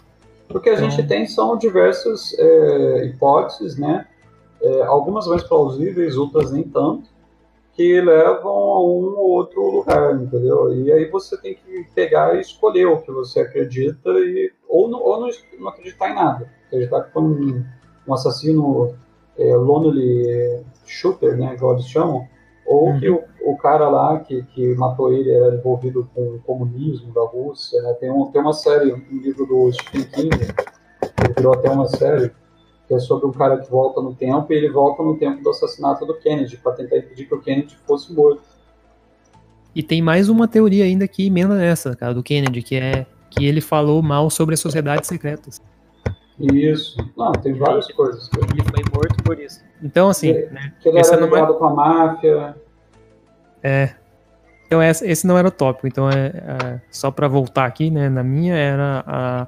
[0.49, 0.90] O que a então...
[0.90, 4.07] gente tem são diversas é, hipóteses, né?
[4.62, 7.09] É, algumas mais plausíveis, outras nem tanto,
[7.81, 10.75] que levam a um ou outro lugar, entendeu?
[10.75, 15.01] E aí você tem que pegar e escolher o que você acredita e ou não,
[15.01, 16.47] ou não, não acreditar em nada.
[16.66, 17.64] Acreditar que um
[18.07, 18.95] um assassino
[19.38, 22.27] é, lonely shooter, né, que eles chamam,
[22.66, 23.01] ou uhum.
[23.01, 27.23] que o, o, cara lá que, que matou ele era envolvido com o comunismo da
[27.23, 31.71] Rússia, né, tem, um, tem uma série, um livro do Stephen King, que virou até
[31.71, 32.33] uma série,
[32.90, 35.50] que é sobre um cara que volta no tempo, e ele volta no tempo do
[35.50, 38.42] assassinato do Kennedy, para tentar impedir que o Kennedy fosse morto.
[39.72, 43.46] E tem mais uma teoria ainda que emenda nessa, cara, do Kennedy, que é que
[43.46, 45.62] ele falou mal sobre as sociedades secretas.
[46.53, 46.96] Isso.
[47.16, 48.29] Não, tem várias ele, coisas.
[48.29, 48.40] Que...
[48.40, 49.62] Ele foi morto por isso.
[49.81, 50.35] Então, assim.
[50.35, 51.57] Que, né, que ele era é ligado é...
[51.59, 52.57] com a máfia.
[53.62, 53.94] É.
[54.66, 55.87] Então, essa, esse não era o tópico.
[55.87, 58.09] Então, é, é só para voltar aqui, né?
[58.09, 59.46] Na minha era a,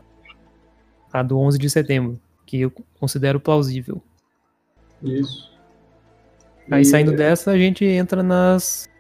[1.12, 2.20] a do 11 de setembro,
[2.52, 4.02] que eu considero plausível.
[5.02, 5.50] Isso.
[6.70, 6.84] Aí, e...
[6.84, 8.90] saindo dessa, a gente entra nas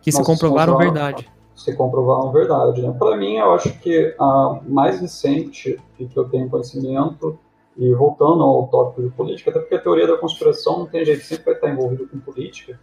[0.00, 2.82] que Nossa, se comprovaram verdade se comprovaram verdade.
[2.82, 2.92] Né?
[2.98, 7.38] Para mim, eu acho que a mais recente que eu tenho conhecimento,
[7.76, 11.22] e voltando ao tópico de política, até porque a teoria da conspiração não tem jeito,
[11.22, 12.80] sempre vai estar envolvido com política,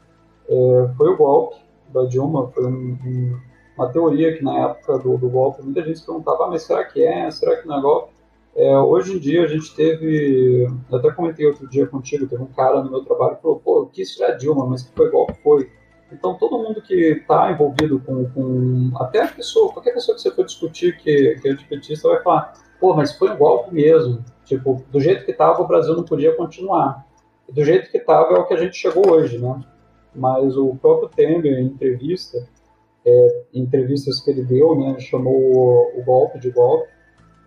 [0.47, 1.57] é, foi o golpe
[1.89, 3.39] da Dilma, foi um, um,
[3.75, 6.85] uma teoria que na época do, do, golpe muita gente se perguntava, ah, mas será
[6.85, 8.13] que é, será que não é golpe?
[8.55, 12.47] É, hoje em dia a gente teve, eu até comentei outro dia contigo, teve um
[12.47, 15.33] cara no meu trabalho que falou, pô, que isso é Dilma, mas que foi golpe,
[15.41, 15.69] foi.
[16.11, 20.31] Então, todo mundo que está envolvido com, com, Até a pessoa, qualquer pessoa que você
[20.31, 24.23] for discutir que, que é petista vai falar: pô, mas foi um golpe mesmo.
[24.43, 27.05] Tipo, do jeito que estava, o Brasil não podia continuar.
[27.47, 29.61] E do jeito que estava é o que a gente chegou hoje, né?
[30.15, 32.47] Mas o próprio Temer, em entrevista,
[33.05, 36.89] é, em entrevistas que ele deu, né, chamou o, o golpe de golpe.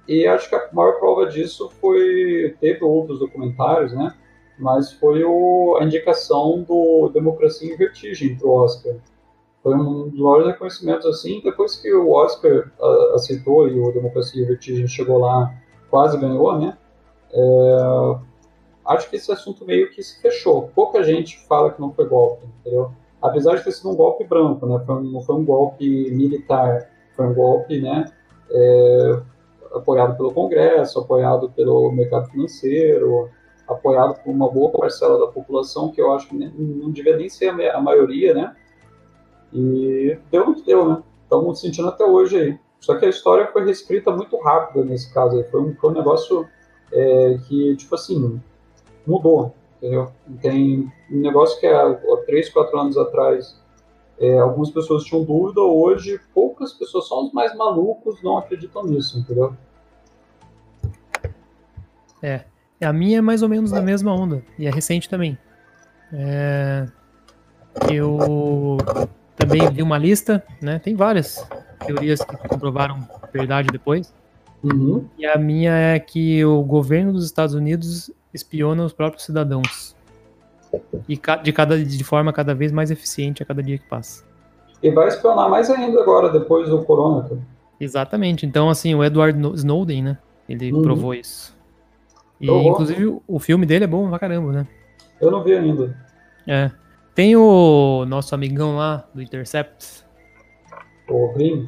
[0.09, 2.57] E acho que a maior prova disso foi.
[2.61, 4.15] Teve outros documentários, né?
[4.63, 8.95] mas foi o, a indicação do Democracia em Vertigem para o Oscar.
[9.63, 11.41] Foi um dos maiores reconhecimentos assim.
[11.43, 12.71] Depois que o Oscar
[13.15, 15.53] aceitou e o Democracia em Vertigem chegou lá,
[15.91, 16.77] quase ganhou, né?
[17.33, 18.17] É,
[18.87, 20.71] acho que esse assunto meio que se fechou.
[20.75, 22.93] Pouca gente fala que não foi golpe, entendeu?
[23.21, 24.83] Apesar de ter sido um golpe branco, né?
[24.85, 28.05] Foi, não foi um golpe militar, foi um golpe, né?
[28.51, 29.21] É,
[29.75, 33.29] apoiado pelo Congresso, apoiado pelo mercado financeiro,
[33.69, 37.49] apoiado por uma boa parcela da população, que eu acho que não devia nem ser
[37.49, 38.57] a maioria, né?
[39.53, 41.03] E deu no que deu, né?
[41.23, 42.59] Estamos sentindo até hoje aí.
[42.81, 45.45] Só que a história foi reescrita muito rápida nesse caso aí.
[45.45, 46.49] Foi um, foi um negócio
[46.93, 48.41] é, que, tipo assim,
[49.07, 50.11] mudou, entendeu?
[50.41, 53.62] Tem um negócio que há, 3, 4 anos atrás
[54.23, 59.19] é, algumas pessoas tinham dúvida, hoje poucas pessoas, só os mais malucos não acreditam nisso,
[59.19, 59.57] entendeu?
[62.23, 62.45] É,
[62.81, 65.37] a minha é mais ou menos da mesma onda, e é recente também.
[66.13, 66.87] É...
[67.91, 68.77] Eu
[69.35, 70.79] também vi uma lista, né?
[70.79, 71.45] Tem várias
[71.85, 74.15] teorias que comprovaram verdade depois.
[74.63, 75.05] Uhum.
[75.19, 79.97] E a minha é que o governo dos Estados Unidos espiona os próprios cidadãos.
[81.09, 84.25] E de, cada, de forma cada vez mais eficiente a cada dia que passa.
[84.83, 87.29] E vai espionar mais ainda agora, depois do corona.
[87.79, 88.47] Exatamente.
[88.47, 90.19] Então, assim, o Edward Snowden, né?
[90.49, 90.83] Ele uhum.
[90.83, 91.57] provou isso.
[92.41, 94.67] E, oh, inclusive, o filme dele é bom pra caramba, né?
[95.21, 95.97] Eu não vi ainda.
[96.47, 96.71] É.
[97.15, 100.05] Tem o nosso amigão lá do Intercept.
[101.09, 101.67] O Green?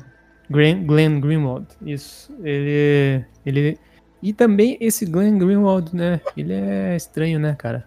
[0.51, 2.33] Glenn, Glenn Greenwald, isso.
[2.43, 3.79] Ele, ele
[4.23, 6.21] E também esse Glenn Greenwald, né?
[6.37, 7.87] Ele é estranho, né, cara?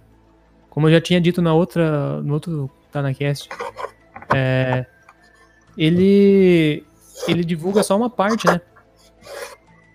[0.77, 3.49] Como eu já tinha dito na outra, no outro TanaCast,
[4.35, 4.85] é,
[5.75, 6.85] ele,
[7.27, 8.61] ele divulga só uma parte, né?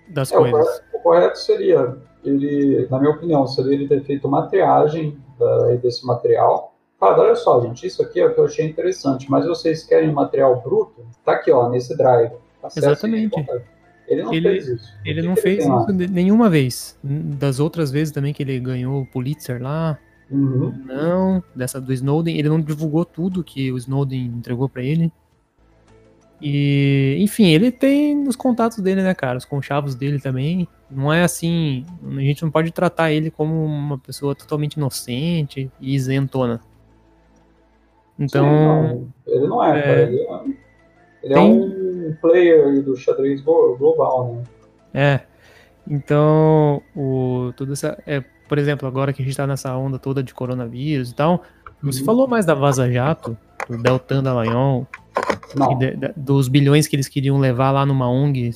[0.08, 0.52] Das é, coisas.
[0.52, 5.16] O correto, o correto seria, ele, na minha opinião, seria ele ter feito uma triagem
[5.38, 6.74] da, desse material.
[7.00, 10.60] Olha só, gente, isso aqui é o que eu achei interessante, mas vocês querem material
[10.62, 11.06] bruto?
[11.24, 12.32] Tá aqui, ó, nesse drive.
[12.76, 13.36] Exatamente.
[14.08, 14.92] Ele não ele, fez isso.
[15.04, 16.98] Ele não fez isso nenhuma vez.
[17.04, 19.96] Das outras vezes também que ele ganhou o Pulitzer lá.
[20.32, 20.72] Uhum.
[20.86, 25.12] Não, dessa do Snowden, ele não divulgou tudo que o Snowden entregou para ele.
[26.40, 29.38] E, enfim, ele tem os contatos dele, né, cara?
[29.38, 30.66] Os conchavos dele também.
[30.90, 31.84] Não é assim.
[32.04, 36.60] A gente não pode tratar ele como uma pessoa totalmente inocente e isentona.
[38.18, 38.44] Então.
[38.44, 40.02] Sim, não, ele não é, é cara.
[40.02, 40.44] Ele é,
[41.22, 41.50] ele é tem...
[41.50, 44.44] é um player do xadrez global, né?
[44.94, 45.20] É.
[45.88, 48.02] Então, o, tudo essa.
[48.06, 51.42] É, por exemplo, agora que a gente tá nessa onda toda de coronavírus e tal,
[51.82, 52.06] você uhum.
[52.06, 53.36] falou mais da Vaza Jato,
[53.68, 54.86] do Deltan Dallagnol,
[55.78, 58.52] de, de, dos bilhões que eles queriam levar lá numa ONG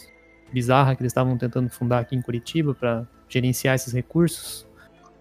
[0.53, 4.67] bizarra que eles estavam tentando fundar aqui em Curitiba para gerenciar esses recursos.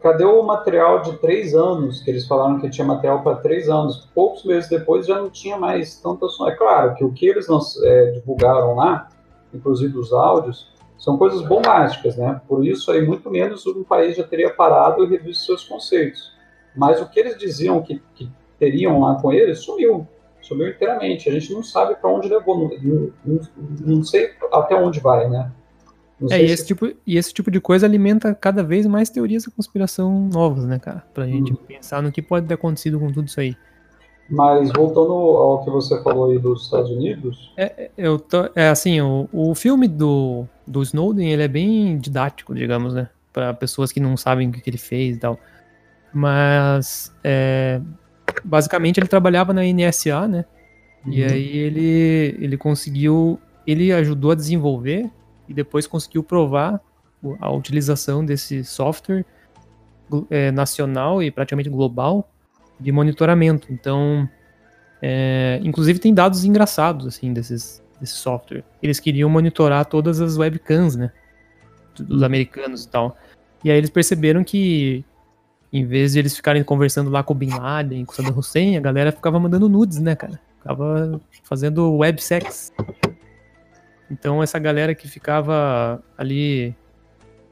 [0.01, 4.07] Cadê o material de três anos que eles falaram que tinha material para três anos?
[4.13, 6.47] Poucos meses depois já não tinha mais tanto som.
[6.47, 9.09] É claro que o que eles não, é, divulgaram lá,
[9.51, 12.41] inclusive os áudios, são coisas bombásticas, né?
[12.47, 16.33] Por isso aí muito menos um país já teria parado e revisto seus conceitos.
[16.75, 18.29] Mas o que eles diziam que, que
[18.59, 20.07] teriam lá com eles sumiu,
[20.41, 21.29] sumiu inteiramente.
[21.29, 23.39] A gente não sabe para onde levou, não, não,
[23.85, 25.51] não sei até onde vai, né?
[26.29, 26.53] é, e, se...
[26.53, 30.65] esse tipo, e esse tipo de coisa alimenta cada vez mais teorias da conspiração novas,
[30.65, 31.03] né, cara?
[31.13, 31.57] Pra gente hum.
[31.67, 33.55] pensar no que pode ter acontecido com tudo isso aí.
[34.29, 37.53] Mas voltando ao que você falou aí dos Estados Unidos.
[37.55, 41.97] É, é eu tô, é assim, o, o filme do, do Snowden ele é bem
[41.97, 43.09] didático, digamos, né?
[43.31, 45.39] Para pessoas que não sabem o que, ele fez e tal.
[46.13, 47.81] Mas é,
[48.43, 50.45] basicamente ele trabalhava na NSA, né?
[51.05, 51.13] Uhum.
[51.13, 53.39] E aí ele, ele conseguiu.
[53.67, 55.09] Ele ajudou a desenvolver
[55.47, 56.79] e depois conseguiu provar
[57.39, 59.25] a utilização desse software
[60.29, 62.29] é, nacional e praticamente global
[62.79, 63.71] de monitoramento.
[63.71, 64.29] Então,
[65.01, 68.63] é, inclusive tem dados engraçados assim desses desse software.
[68.81, 71.11] Eles queriam monitorar todas as webcams, né,
[71.97, 73.17] dos americanos e tal.
[73.63, 75.03] E aí eles perceberam que
[75.71, 78.77] em vez de eles ficarem conversando lá com o Bin Laden, com o Saddam Hussein,
[78.77, 80.39] a galera ficava mandando nudes, né, cara?
[80.57, 82.71] Ficava fazendo websex.
[84.09, 86.75] Então essa galera que ficava ali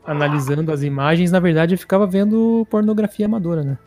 [0.06, 3.78] analisando as imagens, na verdade ficava vendo pornografia amadora, né?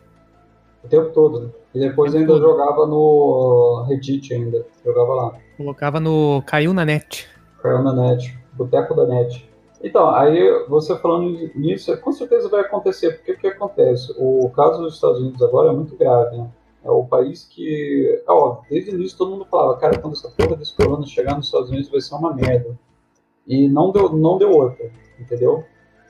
[0.83, 1.49] O tempo todo, né?
[1.73, 5.37] E depois ainda jogava no Reddit ainda, jogava lá.
[5.57, 7.27] Colocava no Caiu na Net.
[7.63, 9.49] Caiu na Net, Boteco da Net.
[9.83, 14.13] Então, aí você falando nisso, com certeza vai acontecer, porque o que acontece?
[14.17, 16.49] O caso dos Estados Unidos agora é muito grave, né?
[16.83, 20.55] É o país que, ó, desde o início todo mundo falava, cara, quando essa porra
[20.55, 22.77] desse corona chegar nos Estados Unidos vai ser uma merda.
[23.45, 25.65] E não deu, não deu outra, entendeu?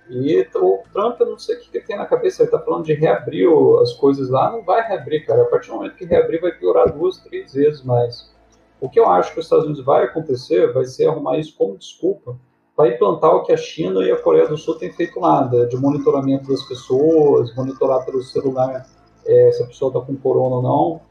[0.09, 2.85] E o Trump, eu não sei o que, que tem na cabeça, ele tá falando
[2.85, 3.47] de reabrir
[3.81, 5.41] as coisas lá, não vai reabrir, cara.
[5.41, 8.33] A partir do momento que reabrir vai piorar duas, três vezes mais.
[8.79, 11.77] O que eu acho que os Estados Unidos vai acontecer vai ser arrumar isso como
[11.77, 12.37] desculpa
[12.75, 15.75] para implantar o que a China e a Coreia do Sul têm feito lá, de
[15.75, 18.85] monitoramento das pessoas, monitorar pelo celular
[19.25, 21.01] é, se a pessoa está com corona ou não,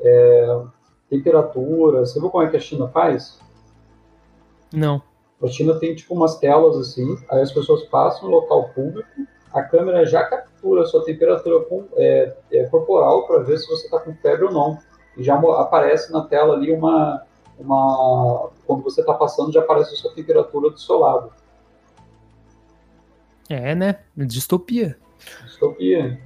[0.00, 0.62] é,
[1.10, 2.00] temperatura.
[2.00, 3.38] Você viu como é que a China faz?
[4.72, 5.02] Não.
[5.42, 9.08] A China tem tipo umas telas assim, aí as pessoas passam no local público,
[9.52, 13.86] a câmera já captura a sua temperatura com, é, é, corporal para ver se você
[13.86, 14.78] está com febre ou não.
[15.16, 17.22] E já aparece na tela ali uma.
[17.58, 21.32] uma quando você está passando, já aparece a sua temperatura do seu lado.
[23.48, 23.98] É, né?
[24.16, 24.96] Distopia.
[25.44, 26.20] Distopia.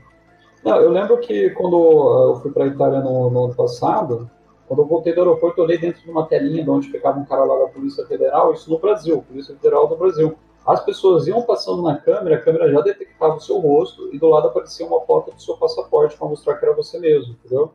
[0.65, 4.31] Não, eu lembro que quando uh, eu fui para a Itália no, no, ano passado,
[4.67, 7.25] quando eu voltei do aeroporto, eu olhei dentro de uma telinha de onde ficava um
[7.25, 10.35] cara lá da Polícia Federal, isso no Brasil, Polícia Federal do Brasil.
[10.67, 14.29] As pessoas iam passando na câmera, a câmera já detectava o seu rosto e do
[14.29, 17.73] lado aparecia uma foto do seu passaporte para mostrar que era você mesmo, entendeu?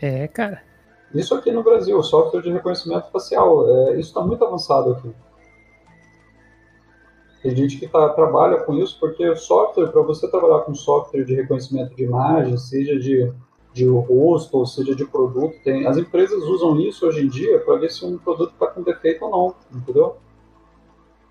[0.00, 0.62] É, cara.
[1.14, 5.14] Isso aqui no Brasil, software de reconhecimento facial, é, isso está muito avançado aqui.
[7.40, 11.34] Tem gente que tá, trabalha com isso porque software, para você trabalhar com software de
[11.34, 13.30] reconhecimento de imagem, seja de,
[13.72, 17.76] de rosto ou seja de produto, tem, as empresas usam isso hoje em dia para
[17.76, 20.16] ver se um produto está com defeito ou não, entendeu?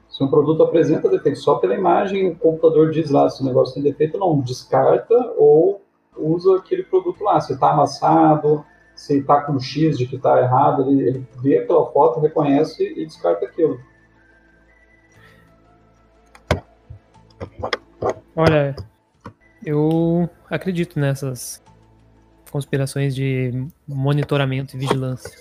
[0.08, 3.74] Se um produto apresenta defeito só pela imagem, o computador diz lá se o negócio
[3.74, 5.83] tem defeito ou não, descarta ou
[6.24, 7.40] usa aquele produto lá.
[7.40, 8.66] Se está amassado,
[8.96, 13.06] se está com X de que está errado, ele, ele vê aquela foto, reconhece e
[13.06, 13.80] descarta aquilo.
[18.36, 18.76] Olha,
[19.66, 21.64] eu acredito nessas
[22.52, 25.32] conspirações de monitoramento e vigilância.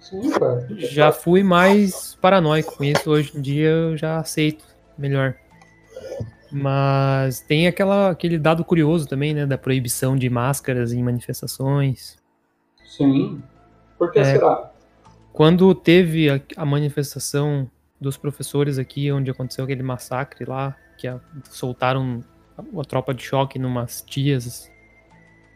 [0.00, 0.66] Sim, cara.
[0.76, 4.64] Já fui mais paranoico com isso, hoje em dia eu já aceito
[4.98, 5.36] melhor.
[6.52, 12.16] Mas tem aquela, aquele dado curioso também, né, da proibição de máscaras em manifestações.
[12.84, 13.42] Sim.
[13.98, 14.24] Por que É.
[14.24, 14.70] será?
[15.32, 21.20] Quando teve a, a manifestação dos professores aqui, onde aconteceu aquele massacre lá, que a-
[21.50, 22.22] soltaram
[22.58, 24.70] a, a tropa de choque numas tias,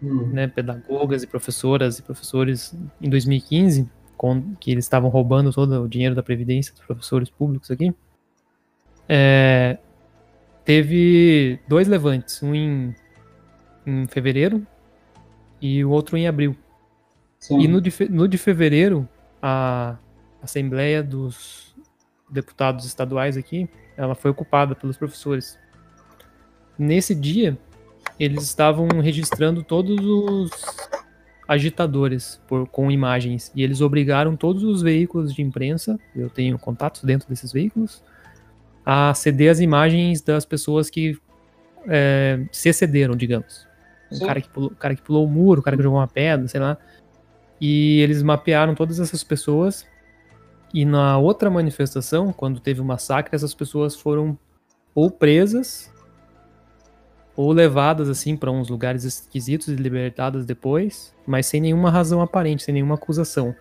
[0.03, 0.27] Hum.
[0.27, 5.89] né, pedagogas e professoras e professores em 2015, com, que eles estavam roubando todo o
[5.89, 7.95] dinheiro da Previdência dos professores públicos aqui.
[9.09, 9.79] É,
[10.67, 12.95] teve dois levantes, um em,
[13.87, 14.67] em fevereiro
[15.63, 16.55] e o outro em abril.
[17.39, 17.61] Sim.
[17.61, 19.09] E no de, no de fevereiro,
[19.41, 19.97] a
[20.43, 21.75] Assembleia dos
[22.29, 25.57] Deputados Estaduais aqui, ela foi ocupada pelos professores.
[26.77, 27.57] Nesse dia,
[28.19, 30.51] eles estavam registrando todos os
[31.47, 37.05] agitadores por, com imagens e eles obrigaram todos os veículos de imprensa, eu tenho contatos
[37.05, 38.03] dentro desses veículos,
[38.87, 41.19] a ceder as imagens das pessoas que
[41.89, 43.67] é, se excederam, digamos.
[44.11, 44.27] O Sim.
[44.27, 46.47] cara, que pulou, o cara que pulou o muro, o cara que jogou uma pedra,
[46.47, 46.79] sei lá.
[47.61, 49.85] E eles mapearam todas essas pessoas.
[50.73, 54.39] E na outra manifestação, quando teve o massacre, essas pessoas foram
[54.95, 55.93] ou presas
[57.35, 62.63] ou levadas assim para uns lugares esquisitos e libertadas depois, mas sem nenhuma razão aparente,
[62.63, 63.55] sem nenhuma acusação.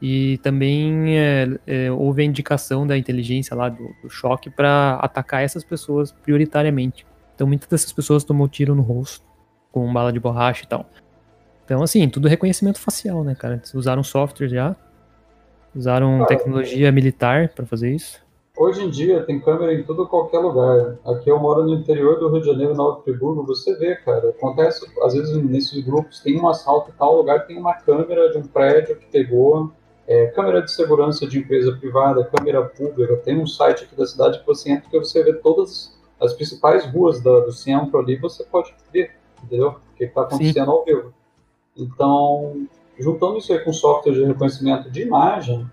[0.00, 5.42] E também é, é, houve a indicação da inteligência lá do, do choque para atacar
[5.42, 7.04] essas pessoas prioritariamente.
[7.34, 9.26] Então muitas dessas pessoas tomou tiro no rosto
[9.72, 10.86] com bala de borracha e tal.
[11.64, 13.56] Então, assim, tudo reconhecimento facial, né, cara?
[13.56, 14.74] Eles usaram software já,
[15.74, 18.26] usaram tecnologia militar para fazer isso.
[18.56, 20.96] Hoje em dia tem câmera em tudo qualquer lugar.
[21.04, 24.30] Aqui eu moro no interior do Rio de Janeiro, na Alto Friburgo, você vê, cara.
[24.30, 28.38] Acontece, às vezes, nesses grupos, tem um assalto em tal lugar, tem uma câmera de
[28.38, 29.70] um prédio que pegou,
[30.08, 33.14] é, câmera de segurança de empresa privada, câmera pública.
[33.18, 36.86] Tem um site aqui da cidade que você entra que você vê todas as principais
[36.86, 39.10] ruas da- do centro ali, você pode ver,
[39.44, 39.68] entendeu?
[39.92, 41.12] O que está acontecendo ao vivo.
[41.76, 42.66] Então,
[42.98, 45.70] juntando isso aí com software de reconhecimento de imagem,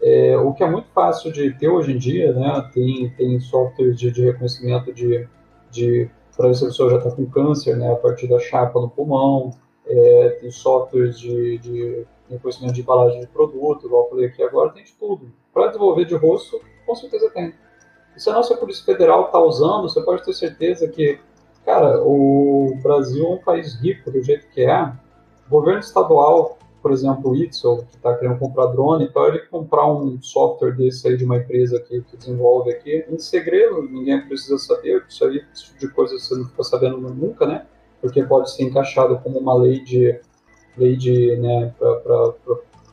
[0.00, 2.70] é, o que é muito fácil de ter hoje em dia, né?
[2.72, 5.26] Tem, tem software de, de reconhecimento de,
[5.70, 7.92] de para ver se a pessoa já está com câncer, né?
[7.92, 9.50] A partir da chapa no pulmão,
[9.86, 14.70] é, tem softwares de, de reconhecimento de embalagem de produto, igual eu falei aqui agora,
[14.70, 15.30] tem de tudo.
[15.52, 17.54] Para desenvolver de rosto, com certeza tem.
[18.16, 21.18] E se a nossa Polícia Federal está usando, você pode ter certeza que,
[21.64, 24.92] cara, o Brasil é um país rico do jeito que é.
[25.46, 29.92] O governo estadual por exemplo, o Itzel, que está querendo comprar drone, então ele comprar
[29.92, 34.56] um software desse aí de uma empresa que, que desenvolve aqui, em segredo, ninguém precisa
[34.56, 37.66] saber, isso aí, esse tipo de coisa você não fica sabendo nunca, né?
[38.00, 40.20] Porque pode ser encaixado como uma lei de,
[40.76, 42.34] lei de, né, para,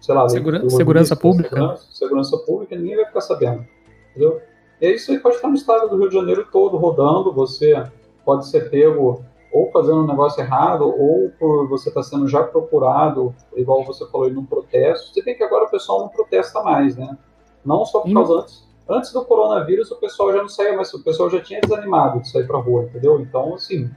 [0.01, 1.49] sei lá, Segura- segurança pública.
[1.55, 3.65] Segurança, segurança pública, ninguém vai ficar sabendo,
[4.11, 4.41] entendeu?
[4.81, 7.81] E isso aí pode estar no estado do Rio de Janeiro todo rodando, você
[8.25, 13.35] pode ser pego ou fazendo um negócio errado, ou por você estar sendo já procurado,
[13.55, 15.13] igual você falou aí, num protesto.
[15.13, 17.15] Você tem que agora o pessoal não protesta mais, né?
[17.63, 18.13] Não só por Hum.
[18.15, 18.67] causa antes.
[18.89, 22.29] Antes do coronavírus, o pessoal já não saía mais, o pessoal já tinha desanimado de
[22.29, 23.19] sair pra rua, entendeu?
[23.21, 23.89] Então, assim,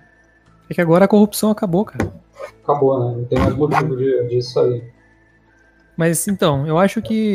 [0.69, 2.13] É que agora a corrupção acabou, cara.
[2.63, 3.17] acabou, né?
[3.19, 4.93] Não tem mais motivo de, de sair.
[5.97, 7.35] Mas então, eu acho que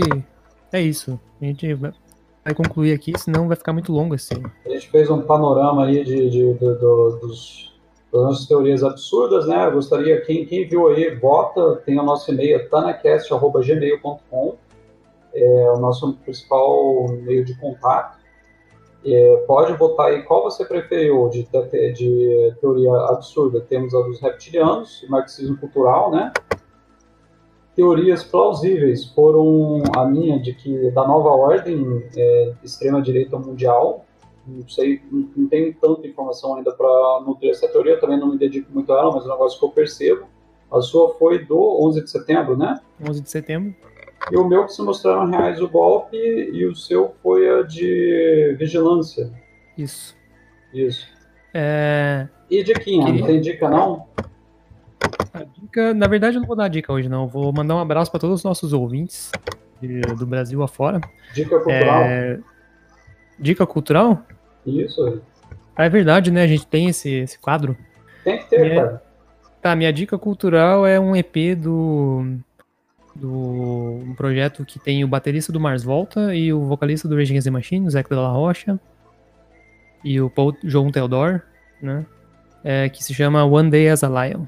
[0.72, 1.20] é isso.
[1.42, 4.34] A gente vai concluir aqui, senão vai ficar muito longo esse.
[4.66, 7.74] A gente fez um panorama aí de, de- do- do- dos,
[8.12, 9.66] das nossas teorias absurdas, né?
[9.68, 14.56] Eu gostaria, quem, quem viu aí, vota, tem o nosso e-mail, tanacast.gmail.com,
[15.34, 18.20] é o nosso principal meio de contato.
[19.04, 23.60] É, pode votar aí qual você preferiu de, te- de teoria absurda.
[23.62, 26.32] Temos a dos reptilianos, marxismo cultural, né?
[27.76, 34.06] Teorias plausíveis foram a minha de que da nova ordem é, extrema-direita mundial,
[34.46, 38.38] não sei, não, não tenho tanta informação ainda para nutrir essa teoria, também não me
[38.38, 40.26] dedico muito a ela, mas é um negócio que eu percebo.
[40.70, 42.80] A sua foi do 11 de setembro, né?
[43.08, 43.74] 11 de setembro.
[44.32, 48.56] E o meu que se mostraram reais o golpe, e o seu foi a de
[48.60, 49.32] vigilância.
[49.78, 50.16] Isso.
[50.74, 51.08] Isso.
[51.54, 54.06] É, E diquinha, Queria- não tem dica não?
[55.34, 57.24] a dica, na verdade, eu não vou dar dica hoje, não.
[57.24, 59.32] Eu Vou mandar um abraço para todos os nossos ouvintes
[59.82, 61.00] de- do Brasil afora.
[61.34, 62.02] Dica cultural?
[62.04, 62.40] É,
[63.40, 64.22] dica cultural?
[64.66, 65.22] Isso.
[65.76, 66.44] Ah, é verdade, né?
[66.44, 67.76] A gente tem esse, esse quadro.
[68.24, 68.76] Tem que ter, É.
[68.76, 69.04] cara.
[69.62, 72.38] Tá, minha dica cultural é um EP do.
[73.16, 77.32] Do um projeto que tem o baterista do Mars Volta e o vocalista do Rage
[77.32, 78.80] Against the Machine, o Zeca de la Rocha,
[80.04, 81.42] e o Paul João Theodore.
[81.82, 82.06] né?
[82.64, 84.46] É, que se chama One Day as a Lion.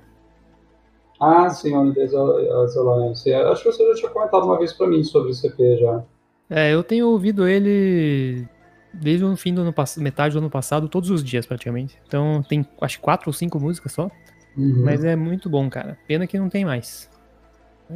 [1.19, 3.11] Ah, sim, One Day as a Lion.
[3.51, 6.03] Acho que você já tinha comentado uma vez para mim sobre esse EP já.
[6.49, 8.47] É, eu tenho ouvido ele
[8.93, 11.97] desde o fim do ano passado, metade do ano passado, todos os dias praticamente.
[12.07, 14.11] Então tem acho quatro ou cinco músicas só.
[14.55, 14.83] Uhum.
[14.83, 15.97] Mas é muito bom, cara.
[16.07, 17.09] Pena que não tem mais.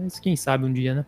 [0.02, 1.06] Mas quem sabe um dia, né?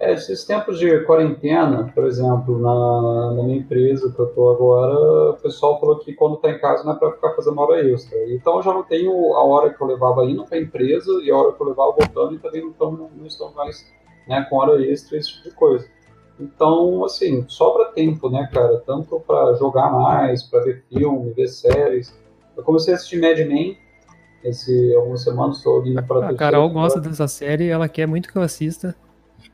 [0.00, 5.32] É, esses tempos de quarentena, por exemplo, na, na minha empresa que eu tô agora,
[5.32, 8.16] o pessoal falou que quando tá em casa não é para ficar fazendo hora extra.
[8.32, 11.36] Então eu já não tenho a hora que eu levava indo pra empresa e a
[11.36, 13.86] hora que eu levava voltando e também não, tão, não estão mais
[14.26, 15.86] né, com hora extra, esse tipo de coisa.
[16.40, 18.82] Então, assim, sobra tempo, né, cara?
[18.86, 22.18] Tanto para jogar mais, para ver filme, ver séries.
[22.56, 23.76] Eu comecei a assistir Mad Men
[24.42, 28.36] esse algumas semanas, estou ouvindo para A Carol gosta dessa série, ela quer muito que
[28.36, 28.94] eu assista.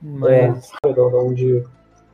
[0.03, 0.71] Mas.
[0.85, 1.65] É, da onde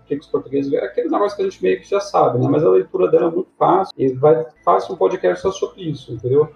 [0.06, 0.72] que os portugueses.
[0.72, 2.48] É aquele negócio que a gente meio que já sabe, né?
[2.48, 6.12] Mas a leitura dela é muito fácil e vai fácil um podcast só sobre isso,
[6.12, 6.48] entendeu?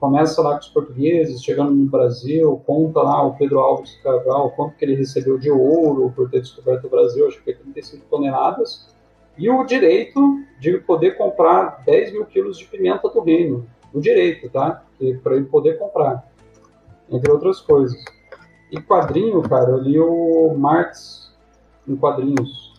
[0.00, 4.76] Começa lá com os portugueses, chegando no Brasil, conta lá o Pedro Alves Cabral, quanto
[4.76, 8.94] que ele recebeu de ouro por ter descoberto o Brasil, acho que é 35 toneladas,
[9.36, 10.20] e o direito
[10.60, 13.66] de poder comprar 10 mil quilos de pimenta do reino.
[13.92, 14.82] O direito, tá?
[15.22, 16.30] Para ele poder comprar,
[17.10, 17.98] entre outras coisas.
[18.70, 21.32] E quadrinho, cara, eu li o Marx
[21.86, 22.74] em quadrinhos.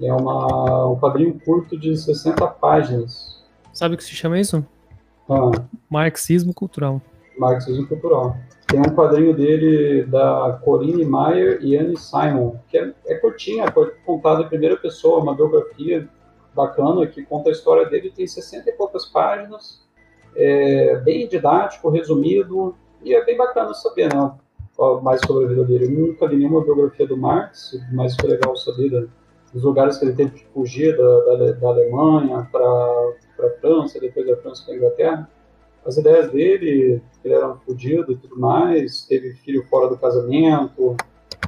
[0.00, 3.42] É uma, um quadrinho curto de 60 páginas.
[3.72, 4.64] Sabe o que se chama isso?
[5.28, 5.50] Ah,
[5.88, 7.00] Marxismo cultural.
[7.38, 8.36] Marxismo cultural.
[8.66, 13.70] Tem um quadrinho dele da Corinne Mayer e Anne Simon, que é, é curtinha, é
[14.04, 16.08] contado em primeira pessoa, uma biografia
[16.54, 19.81] bacana que conta a história dele, tem 60 e poucas páginas,
[20.34, 24.32] é bem didático, resumido, e é bem bacana saber, né?
[25.02, 25.84] mais sobre a vida dele.
[25.86, 29.04] Eu nunca li nenhuma biografia do Marx, mas foi legal saber da,
[29.52, 34.26] dos lugares que ele teve que fugir da, da, da Alemanha para a França, depois
[34.26, 35.30] da França para a Inglaterra.
[35.84, 40.96] As ideias dele, ele era um fudido e tudo mais, teve filho fora do casamento,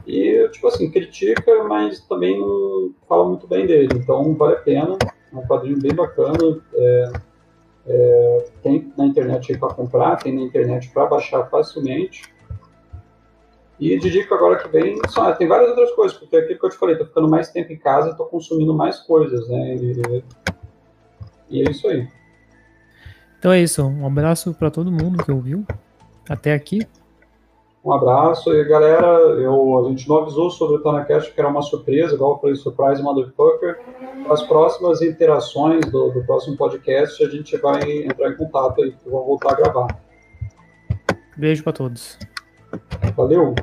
[0.06, 3.88] e, tipo assim, critica, mas também não fala muito bem dele.
[3.94, 4.98] Então, vale a pena.
[5.32, 6.60] É um quadrinho bem bacana.
[6.74, 7.12] É,
[7.86, 12.22] é, tem na internet para comprar, tem na internet para baixar facilmente.
[13.78, 16.66] E de dica agora que vem, só, tem várias outras coisas, porque é aquilo que
[16.66, 19.74] eu te falei, tô ficando mais tempo em casa e tô consumindo mais coisas, né?
[19.74, 20.24] E,
[21.50, 22.08] e é isso aí.
[23.38, 25.66] Então é isso, um abraço para todo mundo que ouviu
[26.28, 26.86] até aqui.
[27.84, 31.60] Um abraço e galera, eu, a gente não avisou sobre o TanaCast que era uma
[31.60, 33.78] surpresa, igual eu falei, surprise motherfucker.
[34.30, 39.26] As próximas interações do, do próximo podcast a gente vai entrar em contato e vamos
[39.26, 40.00] voltar a gravar.
[41.36, 42.18] Beijo para todos.
[43.14, 43.54] Valeu!